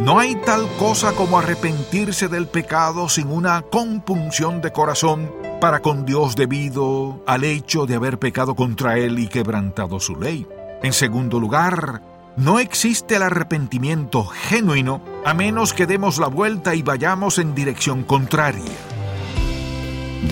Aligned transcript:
No 0.00 0.18
hay 0.18 0.34
tal 0.34 0.66
cosa 0.78 1.12
como 1.12 1.38
arrepentirse 1.38 2.28
del 2.28 2.46
pecado 2.46 3.10
sin 3.10 3.26
una 3.26 3.60
compunción 3.60 4.62
de 4.62 4.72
corazón 4.72 5.30
para 5.60 5.80
con 5.80 6.06
Dios 6.06 6.36
debido 6.36 7.22
al 7.26 7.44
hecho 7.44 7.84
de 7.84 7.96
haber 7.96 8.18
pecado 8.18 8.54
contra 8.54 8.96
Él 8.96 9.18
y 9.18 9.28
quebrantado 9.28 10.00
su 10.00 10.16
ley. 10.16 10.46
En 10.82 10.94
segundo 10.94 11.38
lugar, 11.38 12.00
no 12.38 12.60
existe 12.60 13.16
el 13.16 13.22
arrepentimiento 13.24 14.24
genuino 14.24 15.02
a 15.26 15.34
menos 15.34 15.74
que 15.74 15.86
demos 15.86 16.16
la 16.16 16.28
vuelta 16.28 16.74
y 16.74 16.80
vayamos 16.80 17.36
en 17.36 17.54
dirección 17.54 18.02
contraria. 18.02 18.72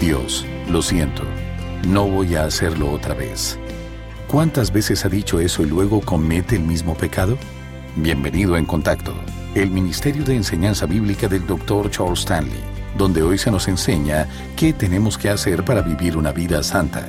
Dios, 0.00 0.46
lo 0.70 0.80
siento, 0.80 1.24
no 1.86 2.06
voy 2.06 2.36
a 2.36 2.44
hacerlo 2.44 2.90
otra 2.90 3.12
vez. 3.12 3.58
¿Cuántas 4.28 4.72
veces 4.72 5.04
ha 5.04 5.10
dicho 5.10 5.40
eso 5.40 5.62
y 5.62 5.66
luego 5.66 6.00
comete 6.00 6.56
el 6.56 6.62
mismo 6.62 6.94
pecado? 6.94 7.36
Bienvenido 7.96 8.56
en 8.56 8.64
contacto, 8.64 9.12
el 9.54 9.70
Ministerio 9.70 10.24
de 10.24 10.36
Enseñanza 10.36 10.86
Bíblica 10.86 11.28
del 11.28 11.46
Dr. 11.46 11.90
Charles 11.90 12.20
Stanley, 12.20 12.60
donde 12.96 13.22
hoy 13.22 13.38
se 13.38 13.50
nos 13.50 13.68
enseña 13.68 14.28
qué 14.56 14.72
tenemos 14.72 15.18
que 15.18 15.30
hacer 15.30 15.64
para 15.64 15.82
vivir 15.82 16.16
una 16.16 16.32
vida 16.32 16.62
santa. 16.62 17.08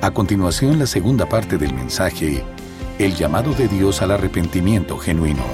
A 0.00 0.10
continuación, 0.10 0.78
la 0.78 0.86
segunda 0.86 1.28
parte 1.28 1.58
del 1.58 1.74
mensaje 1.74 2.44
el 2.98 3.14
llamado 3.16 3.52
de 3.54 3.68
Dios 3.68 4.02
al 4.02 4.12
arrepentimiento 4.12 4.98
genuino. 4.98 5.44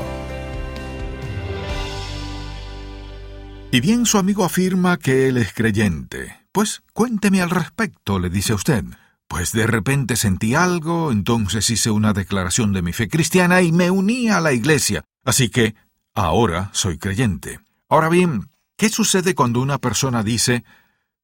Y 3.71 3.81
bien 3.81 4.07
su 4.07 4.19
amigo 4.19 4.45
afirma 4.45 4.97
que 4.97 5.29
él 5.29 5.37
es 5.37 5.53
creyente. 5.53 6.37
Pues 6.53 6.83
cuénteme 6.93 7.43
al 7.43 7.51
respecto, 7.51 8.19
le 8.19 8.31
dice 8.31 8.55
usted. 8.55 8.85
Pues 9.29 9.53
de 9.53 9.67
repente 9.67 10.17
sentí 10.17 10.55
algo, 10.55 11.13
entonces 11.13 11.69
hice 11.69 11.91
una 11.91 12.15
declaración 12.15 12.73
de 12.73 12.83
mi 12.83 12.93
fe 12.93 13.09
cristiana 13.09 13.61
y 13.61 13.73
me 13.73 13.91
uní 13.91 14.31
a 14.31 14.41
la 14.41 14.53
iglesia. 14.53 15.05
Así 15.25 15.51
que 15.51 15.75
ahora 16.15 16.71
soy 16.73 16.99
creyente. 16.99 17.61
Ahora 17.89 18.09
bien, 18.09 18.51
¿qué 18.77 18.89
sucede 18.89 19.35
cuando 19.35 19.61
una 19.61 19.79
persona 19.79 20.23
dice, 20.23 20.65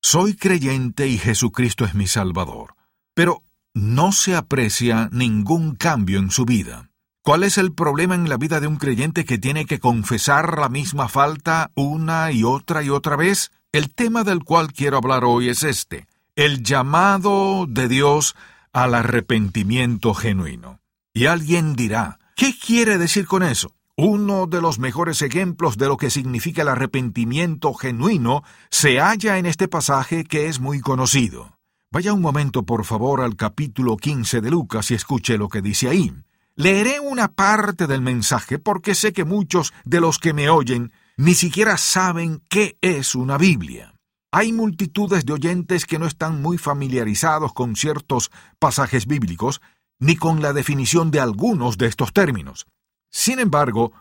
soy 0.00 0.34
creyente 0.34 1.06
y 1.08 1.18
Jesucristo 1.18 1.84
es 1.84 1.94
mi 1.94 2.06
Salvador? 2.06 2.74
Pero 3.14 3.42
no 3.74 4.12
se 4.12 4.36
aprecia 4.36 5.08
ningún 5.12 5.74
cambio 5.74 6.18
en 6.18 6.30
su 6.30 6.44
vida. 6.44 6.90
¿Cuál 7.22 7.42
es 7.42 7.56
el 7.56 7.72
problema 7.72 8.14
en 8.14 8.28
la 8.28 8.36
vida 8.36 8.60
de 8.60 8.66
un 8.66 8.76
creyente 8.76 9.24
que 9.24 9.38
tiene 9.38 9.64
que 9.64 9.80
confesar 9.80 10.58
la 10.58 10.68
misma 10.68 11.08
falta 11.08 11.70
una 11.74 12.30
y 12.32 12.44
otra 12.44 12.82
y 12.82 12.90
otra 12.90 13.16
vez? 13.16 13.50
El 13.72 13.94
tema 13.94 14.24
del 14.24 14.44
cual 14.44 14.72
quiero 14.72 14.98
hablar 14.98 15.24
hoy 15.24 15.48
es 15.48 15.62
este, 15.62 16.06
el 16.36 16.62
llamado 16.62 17.66
de 17.66 17.88
Dios 17.88 18.36
al 18.72 18.94
arrepentimiento 18.94 20.14
genuino. 20.14 20.80
Y 21.12 21.26
alguien 21.26 21.74
dirá, 21.74 22.18
¿qué 22.36 22.54
quiere 22.58 22.98
decir 22.98 23.26
con 23.26 23.42
eso? 23.42 23.74
Uno 23.96 24.48
de 24.48 24.60
los 24.60 24.80
mejores 24.80 25.22
ejemplos 25.22 25.78
de 25.78 25.86
lo 25.86 25.96
que 25.96 26.10
significa 26.10 26.62
el 26.62 26.68
arrepentimiento 26.68 27.72
genuino 27.74 28.42
se 28.68 28.98
halla 28.98 29.38
en 29.38 29.46
este 29.46 29.68
pasaje 29.68 30.24
que 30.24 30.48
es 30.48 30.58
muy 30.58 30.80
conocido. 30.80 31.60
Vaya 31.92 32.12
un 32.12 32.20
momento, 32.20 32.64
por 32.64 32.84
favor, 32.84 33.20
al 33.20 33.36
capítulo 33.36 33.96
15 33.96 34.40
de 34.40 34.50
Lucas 34.50 34.90
y 34.90 34.94
escuche 34.94 35.38
lo 35.38 35.48
que 35.48 35.62
dice 35.62 35.88
ahí. 35.88 36.12
Leeré 36.56 36.98
una 36.98 37.28
parte 37.28 37.86
del 37.86 38.00
mensaje 38.00 38.58
porque 38.58 38.96
sé 38.96 39.12
que 39.12 39.24
muchos 39.24 39.72
de 39.84 40.00
los 40.00 40.18
que 40.18 40.32
me 40.32 40.50
oyen 40.50 40.90
ni 41.16 41.34
siquiera 41.34 41.76
saben 41.76 42.42
qué 42.48 42.76
es 42.80 43.14
una 43.14 43.38
Biblia. 43.38 43.94
Hay 44.32 44.52
multitudes 44.52 45.24
de 45.24 45.34
oyentes 45.34 45.86
que 45.86 46.00
no 46.00 46.06
están 46.06 46.42
muy 46.42 46.58
familiarizados 46.58 47.52
con 47.52 47.76
ciertos 47.76 48.32
pasajes 48.58 49.06
bíblicos 49.06 49.60
ni 50.00 50.16
con 50.16 50.42
la 50.42 50.52
definición 50.52 51.12
de 51.12 51.20
algunos 51.20 51.78
de 51.78 51.86
estos 51.86 52.12
términos. 52.12 52.66
Sin 53.14 53.38
embargo, 53.38 53.92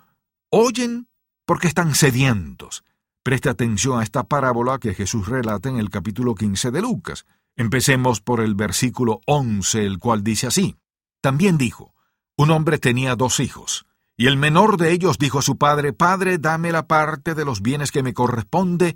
oyen 0.49 1.07
porque 1.45 1.67
están 1.67 1.93
sedientos. 1.93 2.83
Preste 3.21 3.47
atención 3.47 3.99
a 3.99 4.03
esta 4.03 4.23
parábola 4.23 4.79
que 4.79 4.95
Jesús 4.95 5.27
relata 5.27 5.69
en 5.69 5.77
el 5.77 5.91
capítulo 5.91 6.33
15 6.33 6.71
de 6.71 6.81
Lucas. 6.81 7.27
Empecemos 7.55 8.21
por 8.21 8.41
el 8.41 8.55
versículo 8.55 9.21
11, 9.27 9.85
el 9.85 9.99
cual 9.99 10.23
dice 10.23 10.47
así. 10.47 10.77
También 11.21 11.59
dijo, 11.59 11.93
un 12.37 12.49
hombre 12.49 12.79
tenía 12.79 13.15
dos 13.15 13.39
hijos, 13.39 13.85
y 14.17 14.25
el 14.25 14.35
menor 14.35 14.77
de 14.77 14.91
ellos 14.91 15.19
dijo 15.19 15.37
a 15.37 15.43
su 15.43 15.59
padre, 15.59 15.93
Padre, 15.93 16.39
dame 16.39 16.71
la 16.71 16.87
parte 16.87 17.35
de 17.35 17.45
los 17.45 17.61
bienes 17.61 17.91
que 17.91 18.01
me 18.01 18.15
corresponde, 18.15 18.95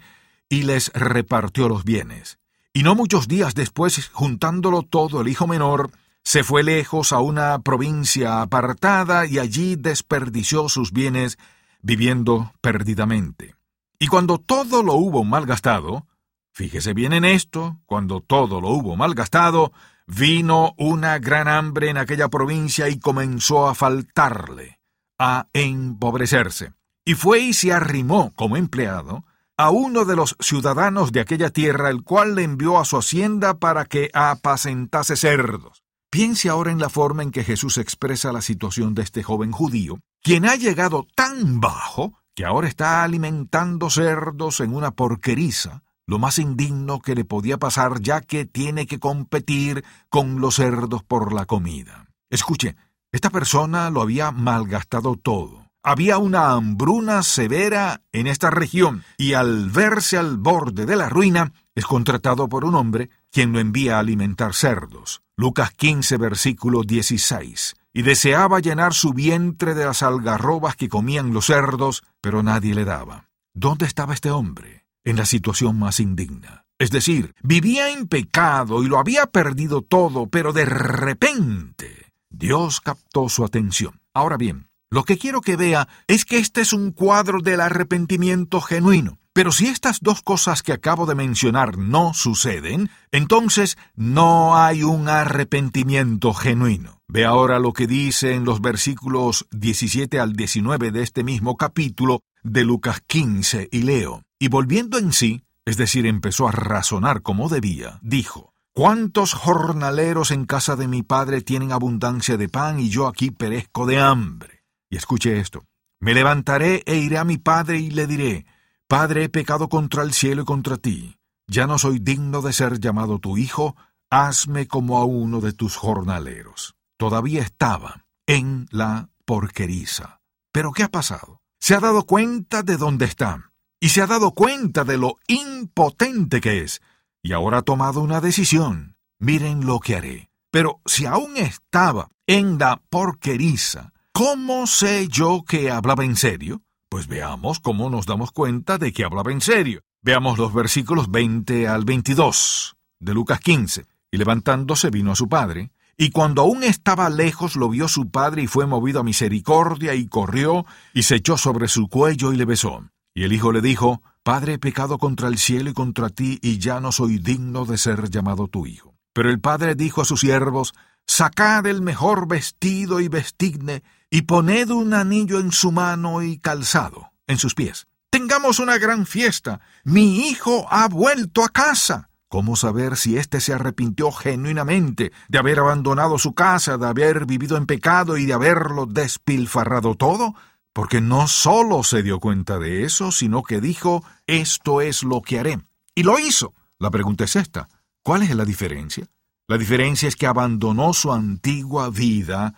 y 0.49 0.63
les 0.63 0.91
repartió 0.94 1.69
los 1.69 1.84
bienes. 1.84 2.39
Y 2.73 2.81
no 2.81 2.95
muchos 2.95 3.28
días 3.28 3.53
después, 3.53 4.09
juntándolo 4.11 4.81
todo, 4.81 5.22
el 5.22 5.28
hijo 5.28 5.45
menor 5.45 5.91
se 6.27 6.43
fue 6.43 6.61
lejos 6.61 7.13
a 7.13 7.21
una 7.21 7.57
provincia 7.59 8.41
apartada 8.41 9.25
y 9.25 9.39
allí 9.39 9.77
desperdició 9.77 10.67
sus 10.67 10.91
bienes, 10.91 11.38
viviendo 11.81 12.51
perdidamente. 12.59 13.55
Y 13.97 14.07
cuando 14.07 14.37
todo 14.37 14.83
lo 14.83 14.95
hubo 14.95 15.23
malgastado, 15.23 16.05
Fíjese 16.51 16.95
bien 16.95 17.13
en 17.13 17.23
esto, 17.23 17.77
cuando 17.85 18.19
todo 18.19 18.59
lo 18.59 18.69
hubo 18.69 18.95
malgastado, 18.95 19.71
vino 20.07 20.73
una 20.77 21.19
gran 21.19 21.47
hambre 21.47 21.91
en 21.91 21.97
aquella 21.97 22.29
provincia 22.29 22.89
y 22.89 22.99
comenzó 22.99 23.67
a 23.67 23.75
faltarle, 23.75 24.79
a 25.19 25.49
empobrecerse. 25.53 26.73
Y 27.05 27.13
fue 27.13 27.41
y 27.41 27.53
se 27.53 27.71
arrimó 27.71 28.33
como 28.33 28.57
empleado 28.57 29.23
a 29.55 29.69
uno 29.69 30.03
de 30.03 30.16
los 30.17 30.35
ciudadanos 30.39 31.11
de 31.11 31.19
aquella 31.19 31.51
tierra, 31.51 31.91
el 31.91 32.03
cual 32.03 32.33
le 32.33 32.41
envió 32.41 32.79
a 32.79 32.85
su 32.85 32.97
hacienda 32.97 33.59
para 33.59 33.85
que 33.85 34.09
apacentase 34.16 35.16
cerdos. 35.16 35.83
Piense 36.17 36.50
ahora 36.50 36.72
en 36.72 36.79
la 36.79 36.89
forma 36.89 37.22
en 37.22 37.29
que 37.29 37.44
Jesús 37.44 37.78
expresa 37.78 38.33
la 38.33 38.41
situación 38.41 38.95
de 38.95 39.03
este 39.03 39.22
joven 39.22 39.51
judío, 39.51 40.00
quien 40.23 40.47
ha 40.47 40.55
llegado 40.55 41.05
tan 41.13 41.59
bajo 41.59 42.17
que 42.33 42.44
ahora 42.44 42.67
está 42.67 43.03
alimentando 43.03 43.91
cerdos 43.91 44.59
en 44.61 44.73
una 44.73 44.89
porqueriza, 44.89 45.83
lo 46.07 46.17
más 46.17 46.39
indigno 46.39 47.01
que 47.01 47.13
le 47.13 47.23
podía 47.23 47.59
pasar 47.59 48.01
ya 48.01 48.22
que 48.22 48.47
tiene 48.47 48.88
que 48.88 48.97
competir 48.97 49.85
con 50.09 50.41
los 50.41 50.55
cerdos 50.55 51.03
por 51.03 51.33
la 51.33 51.45
comida. 51.45 52.07
Escuche, 52.31 52.75
esta 53.11 53.29
persona 53.29 53.91
lo 53.91 54.01
había 54.01 54.31
malgastado 54.31 55.17
todo. 55.17 55.67
Había 55.84 56.17
una 56.17 56.53
hambruna 56.53 57.22
severa 57.22 58.01
en 58.11 58.25
esta 58.25 58.49
región 58.49 59.03
y 59.19 59.34
al 59.34 59.69
verse 59.69 60.17
al 60.17 60.38
borde 60.38 60.88
de 60.88 60.95
la 60.95 61.09
ruina 61.09 61.53
es 61.77 61.85
contratado 61.85 62.49
por 62.49 62.65
un 62.65 62.75
hombre 62.75 63.09
quien 63.31 63.53
lo 63.53 63.59
envía 63.59 63.95
a 63.95 63.99
alimentar 63.99 64.53
cerdos. 64.53 65.21
Lucas 65.38 65.71
15 65.71 66.17
versículo 66.17 66.81
16. 66.83 67.75
Y 67.93 68.01
deseaba 68.01 68.59
llenar 68.59 68.93
su 68.93 69.13
vientre 69.13 69.75
de 69.75 69.85
las 69.85 70.03
algarrobas 70.03 70.75
que 70.75 70.89
comían 70.89 71.33
los 71.33 71.45
cerdos, 71.45 72.03
pero 72.19 72.43
nadie 72.43 72.75
le 72.75 72.83
daba. 72.83 73.29
¿Dónde 73.53 73.85
estaba 73.85 74.13
este 74.13 74.31
hombre? 74.31 74.87
en 75.07 75.16
la 75.16 75.25
situación 75.25 75.79
más 75.79 76.01
indigna. 76.01 76.66
Es 76.79 76.91
decir, 76.91 77.33
vivía 77.41 77.93
en 77.93 78.07
pecado 78.07 78.83
y 78.83 78.87
lo 78.87 78.99
había 78.99 79.25
perdido 79.27 79.81
todo, 79.81 80.27
pero 80.27 80.51
de 80.51 80.66
repente 80.66 82.11
Dios 82.29 82.81
captó 82.81 83.29
su 83.29 83.45
atención. 83.45 84.01
Ahora 84.13 84.35
bien, 84.35 84.67
lo 84.89 85.05
que 85.05 85.17
quiero 85.17 85.39
que 85.39 85.55
vea 85.55 85.87
es 86.07 86.25
que 86.25 86.39
este 86.39 86.59
es 86.59 86.73
un 86.73 86.91
cuadro 86.91 87.39
del 87.39 87.61
arrepentimiento 87.61 88.59
genuino. 88.59 89.17
Pero 89.37 89.51
si 89.51 89.67
estas 89.67 89.99
dos 90.01 90.23
cosas 90.23 90.63
que 90.63 90.73
acabo 90.73 91.05
de 91.05 91.13
mencionar 91.13 91.77
no 91.77 92.15
suceden, 92.15 92.89
entonces 93.11 93.77
no 93.95 94.57
hay 94.57 94.81
un 94.81 95.09
arrepentimiento 95.09 96.33
genuino. 96.33 97.03
Ve 97.07 97.23
ahora 97.23 97.59
lo 97.59 97.71
que 97.71 97.85
dice 97.85 98.33
en 98.33 98.45
los 98.45 98.61
versículos 98.61 99.45
17 99.51 100.19
al 100.19 100.33
19 100.33 100.89
de 100.89 101.03
este 101.03 101.23
mismo 101.23 101.55
capítulo 101.55 102.21
de 102.41 102.63
Lucas 102.63 103.03
15 103.05 103.69
y 103.71 103.83
leo. 103.83 104.23
Y 104.39 104.47
volviendo 104.47 104.97
en 104.97 105.13
sí, 105.13 105.43
es 105.65 105.77
decir, 105.77 106.07
empezó 106.07 106.47
a 106.47 106.51
razonar 106.51 107.21
como 107.21 107.47
debía, 107.47 107.99
dijo, 108.01 108.55
¿Cuántos 108.73 109.33
jornaleros 109.33 110.31
en 110.31 110.45
casa 110.45 110.75
de 110.75 110.87
mi 110.87 111.03
padre 111.03 111.41
tienen 111.41 111.71
abundancia 111.71 112.37
de 112.37 112.49
pan 112.49 112.79
y 112.79 112.89
yo 112.89 113.05
aquí 113.05 113.29
perezco 113.29 113.85
de 113.85 113.99
hambre? 113.99 114.63
Y 114.89 114.97
escuche 114.97 115.39
esto, 115.39 115.63
me 115.99 116.15
levantaré 116.15 116.81
e 116.87 116.95
iré 116.95 117.19
a 117.19 117.23
mi 117.23 117.37
padre 117.37 117.78
y 117.78 117.91
le 117.91 118.07
diré, 118.07 118.47
Padre, 118.87 119.25
he 119.25 119.29
pecado 119.29 119.67
contra 119.67 120.03
el 120.03 120.13
cielo 120.13 120.43
y 120.43 120.45
contra 120.45 120.78
ti, 120.78 121.19
ya 121.45 121.67
no 121.67 121.78
soy 121.78 121.99
digno 121.99 122.41
de 122.41 122.53
ser 122.53 122.79
llamado 122.79 123.19
tu 123.19 123.37
hijo, 123.37 123.75
hazme 124.09 124.67
como 124.67 124.97
a 124.97 125.03
uno 125.03 125.41
de 125.41 125.51
tus 125.51 125.75
jornaleros. 125.75 126.75
Todavía 126.97 127.41
estaba 127.41 128.05
en 128.28 128.67
la 128.72 129.09
porqueriza. 129.25 130.22
¿Pero 130.53 130.72
qué 130.72 130.84
ha 130.84 130.89
pasado? 130.89 131.41
Se 131.59 131.75
ha 131.75 131.81
dado 131.81 132.03
cuenta 132.03 132.63
de 132.63 132.78
dónde 132.78 133.05
está 133.05 133.51
y 133.79 133.89
se 133.89 134.01
ha 134.01 134.07
dado 134.07 134.31
cuenta 134.31 134.85
de 134.85 134.97
lo 134.97 135.17
impotente 135.28 136.40
que 136.40 136.61
es, 136.61 136.81
y 137.22 137.33
ahora 137.33 137.59
ha 137.59 137.63
tomado 137.63 138.01
una 138.01 138.22
decisión. 138.22 138.95
Miren 139.19 139.66
lo 139.66 139.79
que 139.79 139.95
haré. 139.97 140.29
Pero 140.49 140.79
si 140.85 141.05
aún 141.05 141.35
estaba 141.35 142.09
en 142.25 142.57
la 142.57 142.81
porqueriza, 142.90 143.91
¿cómo 144.13 144.66
sé 144.66 145.07
yo 145.09 145.43
que 145.45 145.72
hablaba 145.72 146.05
en 146.05 146.16
serio? 146.16 146.61
Pues 146.89 147.07
veamos 147.07 147.59
cómo 147.59 147.89
nos 147.89 148.05
damos 148.05 148.31
cuenta 148.31 148.78
de 148.78 148.93
que 148.93 149.03
hablaba 149.03 149.31
en 149.31 149.41
serio. 149.41 149.81
Veamos 150.01 150.37
los 150.37 150.53
versículos 150.53 151.11
20 151.11 151.67
al 151.67 151.84
22 151.84 152.78
de 152.99 153.13
Lucas 153.13 153.41
15. 153.41 153.85
Y 154.09 154.17
levantándose 154.17 154.89
vino 154.89 155.11
a 155.11 155.16
su 155.16 155.28
padre, 155.28 155.72
Y 155.99 156.11
cuando 156.11 156.43
aún 156.43 156.63
estaba 156.63 157.09
lejos 157.09 157.55
lo 157.55 157.69
vio 157.69 157.87
su 157.87 158.09
padre 158.09 158.43
y 158.43 158.47
fue 158.47 158.67
movido 158.67 158.99
a 158.99 159.03
misericordia 159.03 159.95
y 159.95 160.07
corrió 160.07 160.66
y 160.93 161.03
se 161.03 161.16
echó 161.16 161.37
sobre 161.37 161.67
su 161.67 161.89
cuello 161.89 162.31
y 162.31 162.37
le 162.37 162.45
besó. 162.45 162.87
Y 163.16 163.23
el 163.23 163.33
hijo 163.33 163.51
le 163.51 163.61
dijo, 163.61 164.01
Padre, 164.22 164.53
he 164.53 164.59
pecado 164.59 164.99
contra 164.99 165.28
el 165.28 165.40
cielo 165.40 165.72
y 165.72 165.73
contra 165.73 166.09
ti, 166.09 166.37
y 166.41 166.59
ya 166.59 166.79
no 166.79 166.91
soy 166.91 167.17
digno 167.17 167.66
de 167.66 167.78
ser 167.78 168.11
llamado 168.11 168.47
tu 168.47 168.67
hijo. 168.67 168.93
Pero 169.11 169.31
el 169.31 169.40
padre 169.40 169.73
dijo 169.73 170.01
a 170.01 170.05
sus 170.05 170.19
siervos, 170.19 170.75
Sacad 171.07 171.66
el 171.66 171.81
mejor 171.81 172.28
vestido 172.28 172.99
y 172.99 173.07
vestidne, 173.07 173.81
y 174.09 174.23
poned 174.23 174.69
un 174.69 174.93
anillo 174.93 175.39
en 175.39 175.51
su 175.51 175.71
mano 175.71 176.21
y 176.23 176.37
calzado 176.39 177.11
en 177.27 177.37
sus 177.37 177.53
pies. 177.53 177.87
Tengamos 178.09 178.59
una 178.59 178.77
gran 178.77 179.05
fiesta. 179.05 179.59
Mi 179.83 180.27
hijo 180.29 180.65
ha 180.69 180.87
vuelto 180.87 181.43
a 181.43 181.49
casa. 181.49 182.09
¿Cómo 182.29 182.55
saber 182.55 182.97
si 182.97 183.17
éste 183.17 183.39
se 183.39 183.53
arrepintió 183.53 184.11
genuinamente 184.11 185.11
de 185.29 185.37
haber 185.37 185.59
abandonado 185.59 186.17
su 186.17 186.33
casa, 186.33 186.77
de 186.77 186.85
haber 186.85 187.25
vivido 187.25 187.57
en 187.57 187.65
pecado 187.65 188.17
y 188.17 188.25
de 188.25 188.33
haberlo 188.33 188.85
despilfarrado 188.85 189.95
todo? 189.95 190.35
Porque 190.73 190.99
no 190.99 191.27
solo 191.27 191.83
se 191.83 192.03
dio 192.03 192.19
cuenta 192.19 192.59
de 192.59 192.83
eso, 192.83 193.11
sino 193.11 193.43
que 193.43 193.61
dijo, 193.61 194.03
esto 194.25 194.81
es 194.81 195.03
lo 195.03 195.21
que 195.21 195.39
haré. 195.39 195.59
Y 195.95 196.03
lo 196.03 196.19
hizo. 196.19 196.53
La 196.79 196.91
pregunta 196.91 197.23
es 197.23 197.35
esta. 197.35 197.69
¿Cuál 198.03 198.23
es 198.23 198.35
la 198.35 198.45
diferencia? 198.45 199.07
La 199.47 199.57
diferencia 199.57 200.07
es 200.07 200.15
que 200.15 200.27
abandonó 200.27 200.93
su 200.93 201.11
antigua 201.11 201.89
vida 201.89 202.53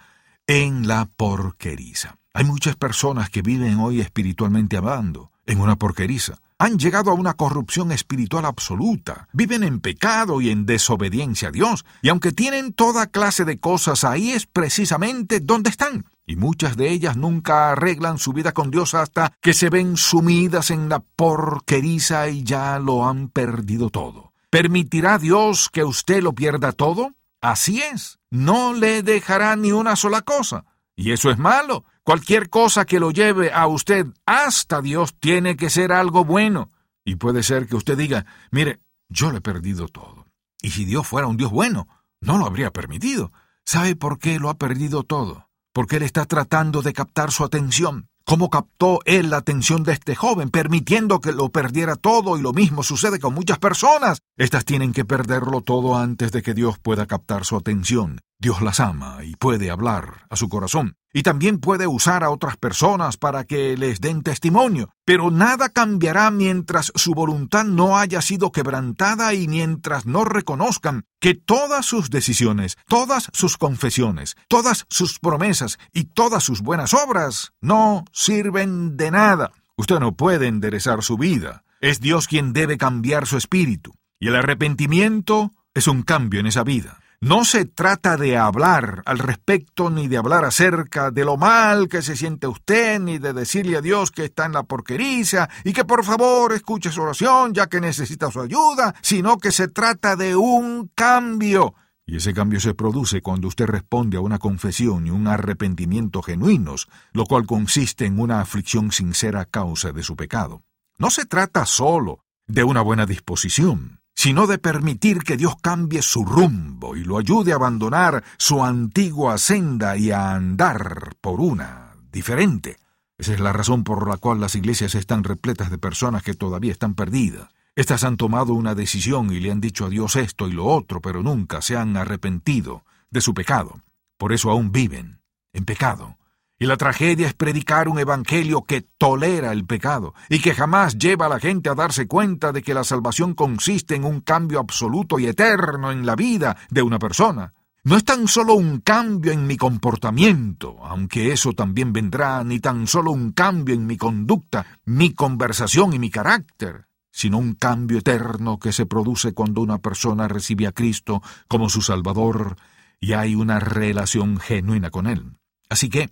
en 0.50 0.88
la 0.88 1.06
porqueriza. 1.06 2.18
Hay 2.34 2.44
muchas 2.44 2.76
personas 2.76 3.30
que 3.30 3.44
viven 3.44 3.78
hoy 3.78 4.02
espiritualmente 4.02 4.78
hablando, 4.78 5.32
en 5.46 5.62
una 5.62 5.76
porqueriza 5.76 6.40
han 6.62 6.78
llegado 6.78 7.10
a 7.10 7.14
una 7.14 7.36
corrupción 7.36 7.94
espiritual 7.94 8.44
absoluta, 8.44 9.30
viven 9.32 9.64
en 9.64 9.80
pecado 9.80 10.42
y 10.42 10.50
en 10.50 10.66
desobediencia 10.66 11.48
a 11.48 11.52
Dios, 11.52 11.86
y 12.02 12.10
aunque 12.10 12.34
tienen 12.34 12.74
toda 12.74 13.08
clase 13.08 13.46
de 13.46 13.60
cosas, 13.60 14.04
ahí 14.04 14.32
es 14.32 14.46
precisamente 14.46 15.40
donde 15.40 15.70
están. 15.70 16.06
Y 16.28 16.36
muchas 16.36 16.76
de 16.76 16.92
ellas 16.92 17.16
nunca 17.16 17.72
arreglan 17.72 18.18
su 18.18 18.34
vida 18.34 18.52
con 18.52 18.72
Dios 18.72 18.94
hasta 18.94 19.32
que 19.40 19.54
se 19.54 19.70
ven 19.70 19.96
sumidas 19.96 20.70
en 20.70 20.90
la 20.90 21.00
porqueriza 21.00 22.28
y 22.28 22.44
ya 22.44 22.78
lo 22.78 23.08
han 23.08 23.30
perdido 23.30 23.90
todo. 23.90 24.34
¿Permitirá 24.50 25.18
Dios 25.18 25.70
que 25.72 25.86
usted 25.86 26.22
lo 26.22 26.34
pierda 26.34 26.74
todo? 26.74 27.14
Así 27.42 27.82
es, 27.82 28.20
no 28.30 28.74
le 28.74 29.02
dejará 29.02 29.56
ni 29.56 29.72
una 29.72 29.96
sola 29.96 30.22
cosa. 30.22 30.66
Y 30.96 31.12
eso 31.12 31.30
es 31.30 31.38
malo. 31.38 31.86
Cualquier 32.04 32.50
cosa 32.50 32.86
que 32.86 33.00
lo 33.00 33.12
lleve 33.12 33.54
a 33.54 33.68
usted 33.68 34.08
hasta 34.26 34.82
Dios 34.82 35.16
tiene 35.20 35.56
que 35.56 35.70
ser 35.70 35.94
algo 35.94 36.26
bueno. 36.26 36.72
Y 37.06 37.16
puede 37.16 37.44
ser 37.44 37.68
que 37.68 37.78
usted 37.78 37.98
diga, 37.98 38.26
mire, 38.52 38.82
yo 39.08 39.32
le 39.32 39.38
he 39.38 39.42
perdido 39.42 39.88
todo. 39.88 40.26
Y 40.62 40.72
si 40.72 40.84
Dios 40.84 41.08
fuera 41.08 41.28
un 41.28 41.38
Dios 41.38 41.52
bueno, 41.52 41.88
no 42.20 42.38
lo 42.38 42.46
habría 42.46 42.72
permitido. 42.72 43.32
¿Sabe 43.66 43.96
por 43.96 44.20
qué 44.20 44.40
lo 44.40 44.50
ha 44.50 44.58
perdido 44.58 45.04
todo? 45.04 45.50
Porque 45.72 45.98
Él 45.98 46.04
está 46.04 46.26
tratando 46.26 46.82
de 46.82 46.92
captar 46.92 47.32
su 47.32 47.46
atención. 47.46 48.09
¿Cómo 48.26 48.50
captó 48.50 49.00
Él 49.06 49.32
la 49.32 49.38
atención 49.38 49.84
de 49.84 49.94
este 49.94 50.16
joven, 50.16 50.50
permitiendo 50.52 51.20
que 51.20 51.32
lo 51.32 51.50
perdiera 51.50 51.96
todo? 51.96 52.38
Y 52.38 52.42
lo 52.42 52.54
mismo 52.54 52.84
sucede 52.84 53.20
con 53.20 53.34
muchas 53.34 53.58
personas. 53.58 54.20
Estas 54.38 54.66
tienen 54.66 54.94
que 54.94 55.06
perderlo 55.06 55.62
todo 55.62 55.98
antes 55.98 56.32
de 56.32 56.44
que 56.44 56.54
Dios 56.54 56.78
pueda 56.78 57.08
captar 57.08 57.46
su 57.46 57.56
atención. 57.56 58.20
Dios 58.40 58.62
las 58.62 58.80
ama 58.80 59.24
y 59.24 59.36
puede 59.36 59.72
hablar 59.72 60.28
a 60.30 60.36
su 60.36 60.48
corazón. 60.48 60.99
Y 61.12 61.24
también 61.24 61.60
puede 61.60 61.88
usar 61.88 62.24
a 62.24 62.30
otras 62.30 62.58
personas 62.58 63.18
para 63.18 63.44
que 63.44 63.76
les 63.78 64.00
den 64.00 64.22
testimonio. 64.22 64.94
Pero 65.06 65.32
nada 65.32 65.70
cambiará 65.70 66.30
mientras 66.30 66.92
su 66.96 67.14
voluntad 67.14 67.66
no 67.66 67.98
haya 67.98 68.22
sido 68.22 68.52
quebrantada 68.52 69.34
y 69.34 69.48
mientras 69.48 70.06
no 70.06 70.24
reconozcan 70.24 71.06
que 71.20 71.34
todas 71.34 71.86
sus 71.86 72.10
decisiones, 72.10 72.78
todas 72.88 73.30
sus 73.34 73.58
confesiones, 73.58 74.38
todas 74.48 74.86
sus 74.90 75.20
promesas 75.20 75.80
y 75.94 76.06
todas 76.06 76.44
sus 76.44 76.62
buenas 76.62 76.94
obras 76.94 77.54
no 77.60 78.06
sirven 78.12 78.96
de 78.96 79.12
nada. 79.12 79.52
Usted 79.78 80.00
no 80.00 80.16
puede 80.16 80.48
enderezar 80.48 81.04
su 81.04 81.18
vida. 81.18 81.64
Es 81.82 82.02
Dios 82.02 82.28
quien 82.28 82.54
debe 82.54 82.78
cambiar 82.78 83.26
su 83.26 83.38
espíritu. 83.38 83.94
Y 84.20 84.28
el 84.28 84.36
arrepentimiento 84.36 85.54
es 85.74 85.88
un 85.88 86.04
cambio 86.04 86.42
en 86.42 86.48
esa 86.48 86.64
vida. 86.64 87.00
No 87.22 87.44
se 87.44 87.66
trata 87.66 88.16
de 88.16 88.38
hablar 88.38 89.04
al 89.06 89.20
respecto 89.20 89.90
ni 89.90 90.08
de 90.08 90.16
hablar 90.16 90.46
acerca 90.46 91.12
de 91.12 91.26
lo 91.26 91.36
mal 91.36 91.90
que 91.90 92.02
se 92.02 92.16
siente 92.16 92.48
usted, 92.48 92.98
ni 93.02 93.18
de 93.18 93.34
decirle 93.34 93.76
a 93.76 93.82
Dios 93.82 94.10
que 94.10 94.24
está 94.24 94.46
en 94.46 94.54
la 94.54 94.64
porqueriza 94.64 95.50
y 95.66 95.74
que 95.74 95.84
por 95.84 96.06
favor 96.06 96.54
escuche 96.54 96.92
su 96.92 97.02
oración 97.02 97.54
ya 97.54 97.68
que 97.68 97.82
necesita 97.82 98.32
su 98.32 98.40
ayuda, 98.40 98.96
sino 99.02 99.38
que 99.38 99.52
se 99.52 99.68
trata 99.68 100.16
de 100.16 100.38
un 100.38 100.92
cambio. 100.96 101.74
Y 102.06 102.16
ese 102.16 102.34
cambio 102.34 102.62
se 102.62 102.74
produce 102.74 103.22
cuando 103.22 103.50
usted 103.50 103.66
responde 103.66 104.16
a 104.16 104.22
una 104.22 104.40
confesión 104.40 105.06
y 105.06 105.10
un 105.10 105.28
arrepentimiento 105.28 106.22
genuinos, 106.22 106.88
lo 107.12 107.26
cual 107.26 107.46
consiste 107.46 108.06
en 108.06 108.18
una 108.18 108.40
aflicción 108.40 108.94
sincera 108.94 109.42
a 109.42 109.46
causa 109.46 109.92
de 109.92 110.04
su 110.04 110.16
pecado. 110.16 110.64
No 110.98 111.10
se 111.10 111.26
trata 111.26 111.66
solo 111.66 112.24
de 112.48 112.64
una 112.64 112.82
buena 112.82 113.06
disposición 113.06 113.99
sino 114.22 114.48
de 114.48 114.58
permitir 114.58 115.20
que 115.20 115.38
Dios 115.38 115.56
cambie 115.62 116.02
su 116.02 116.26
rumbo 116.26 116.98
y 116.98 117.06
lo 117.06 117.18
ayude 117.18 117.54
a 117.54 117.56
abandonar 117.56 118.22
su 118.38 118.66
antigua 118.66 119.38
senda 119.38 119.96
y 119.96 120.12
a 120.12 120.32
andar 120.32 121.16
por 121.22 121.40
una 121.40 121.94
diferente. 122.12 122.76
Esa 123.18 123.34
es 123.34 123.40
la 123.40 123.54
razón 123.54 123.86
por 123.86 124.10
la 124.10 124.18
cual 124.18 124.42
las 124.42 124.56
iglesias 124.56 124.94
están 124.94 125.24
repletas 125.24 125.72
de 125.72 125.78
personas 125.78 126.22
que 126.22 126.34
todavía 126.34 126.74
están 126.74 126.96
perdidas. 126.96 127.48
Estas 127.78 128.04
han 128.04 128.18
tomado 128.18 128.56
una 128.56 128.76
decisión 128.76 129.32
y 129.32 129.40
le 129.40 129.52
han 129.52 129.62
dicho 129.62 129.86
a 129.86 129.90
Dios 129.90 130.18
esto 130.18 130.50
y 130.50 130.52
lo 130.52 130.66
otro, 130.66 131.00
pero 131.00 131.24
nunca 131.24 131.62
se 131.62 131.78
han 131.78 131.96
arrepentido 131.96 132.84
de 133.12 133.22
su 133.22 133.34
pecado. 133.34 133.80
Por 134.18 134.34
eso 134.34 134.52
aún 134.52 134.74
viven 134.74 135.22
en 135.54 135.64
pecado 135.64 136.19
y 136.60 136.66
la 136.66 136.76
tragedia 136.76 137.26
es 137.26 137.34
predicar 137.34 137.88
un 137.88 138.00
evangelio 138.00 138.64
que 138.64 138.82
tolera 138.82 139.54
el 139.54 139.66
pecado 139.66 140.14
y 140.30 140.40
que 140.40 140.54
jamás 140.54 140.98
lleva 140.98 141.28
a 141.28 141.30
la 141.30 141.40
gente 141.40 141.70
a 141.70 141.76
darse 141.76 142.06
cuenta 142.06 142.52
de 142.52 142.62
que 142.62 142.74
la 142.74 142.84
salvación 142.84 143.34
consiste 143.34 143.96
en 143.96 144.04
un 144.04 144.20
cambio 144.20 144.60
absoluto 144.60 145.18
y 145.20 145.26
eterno 145.26 145.92
en 145.92 146.06
la 146.06 146.18
vida 146.18 146.58
de 146.70 146.82
una 146.82 147.00
persona. 147.00 147.54
No 147.86 147.96
es 147.96 148.04
tan 148.04 148.28
solo 148.28 148.56
un 148.56 148.82
cambio 148.82 149.32
en 149.32 149.48
mi 149.48 149.56
comportamiento, 149.56 150.78
aunque 150.84 151.32
eso 151.32 151.54
también 151.54 151.94
vendrá, 151.94 152.44
ni 152.44 152.60
tan 152.60 152.88
solo 152.88 153.12
un 153.12 153.32
cambio 153.32 153.74
en 153.74 153.88
mi 153.88 153.96
conducta, 153.96 154.66
mi 154.84 155.14
conversación 155.14 155.94
y 155.94 156.00
mi 156.00 156.10
carácter, 156.10 156.88
sino 157.10 157.38
un 157.38 157.54
cambio 157.54 158.00
eterno 158.00 158.60
que 158.60 158.74
se 158.74 158.86
produce 158.86 159.34
cuando 159.34 159.62
una 159.62 159.78
persona 159.78 160.28
recibe 160.28 160.68
a 160.68 160.74
Cristo 160.74 161.22
como 161.48 161.70
su 161.70 161.82
Salvador 161.82 162.58
y 163.00 163.14
hay 163.14 163.34
una 163.36 163.62
relación 163.62 164.38
genuina 164.38 164.90
con 164.90 165.08
Él. 165.08 165.38
Así 165.70 165.90
que, 165.90 166.10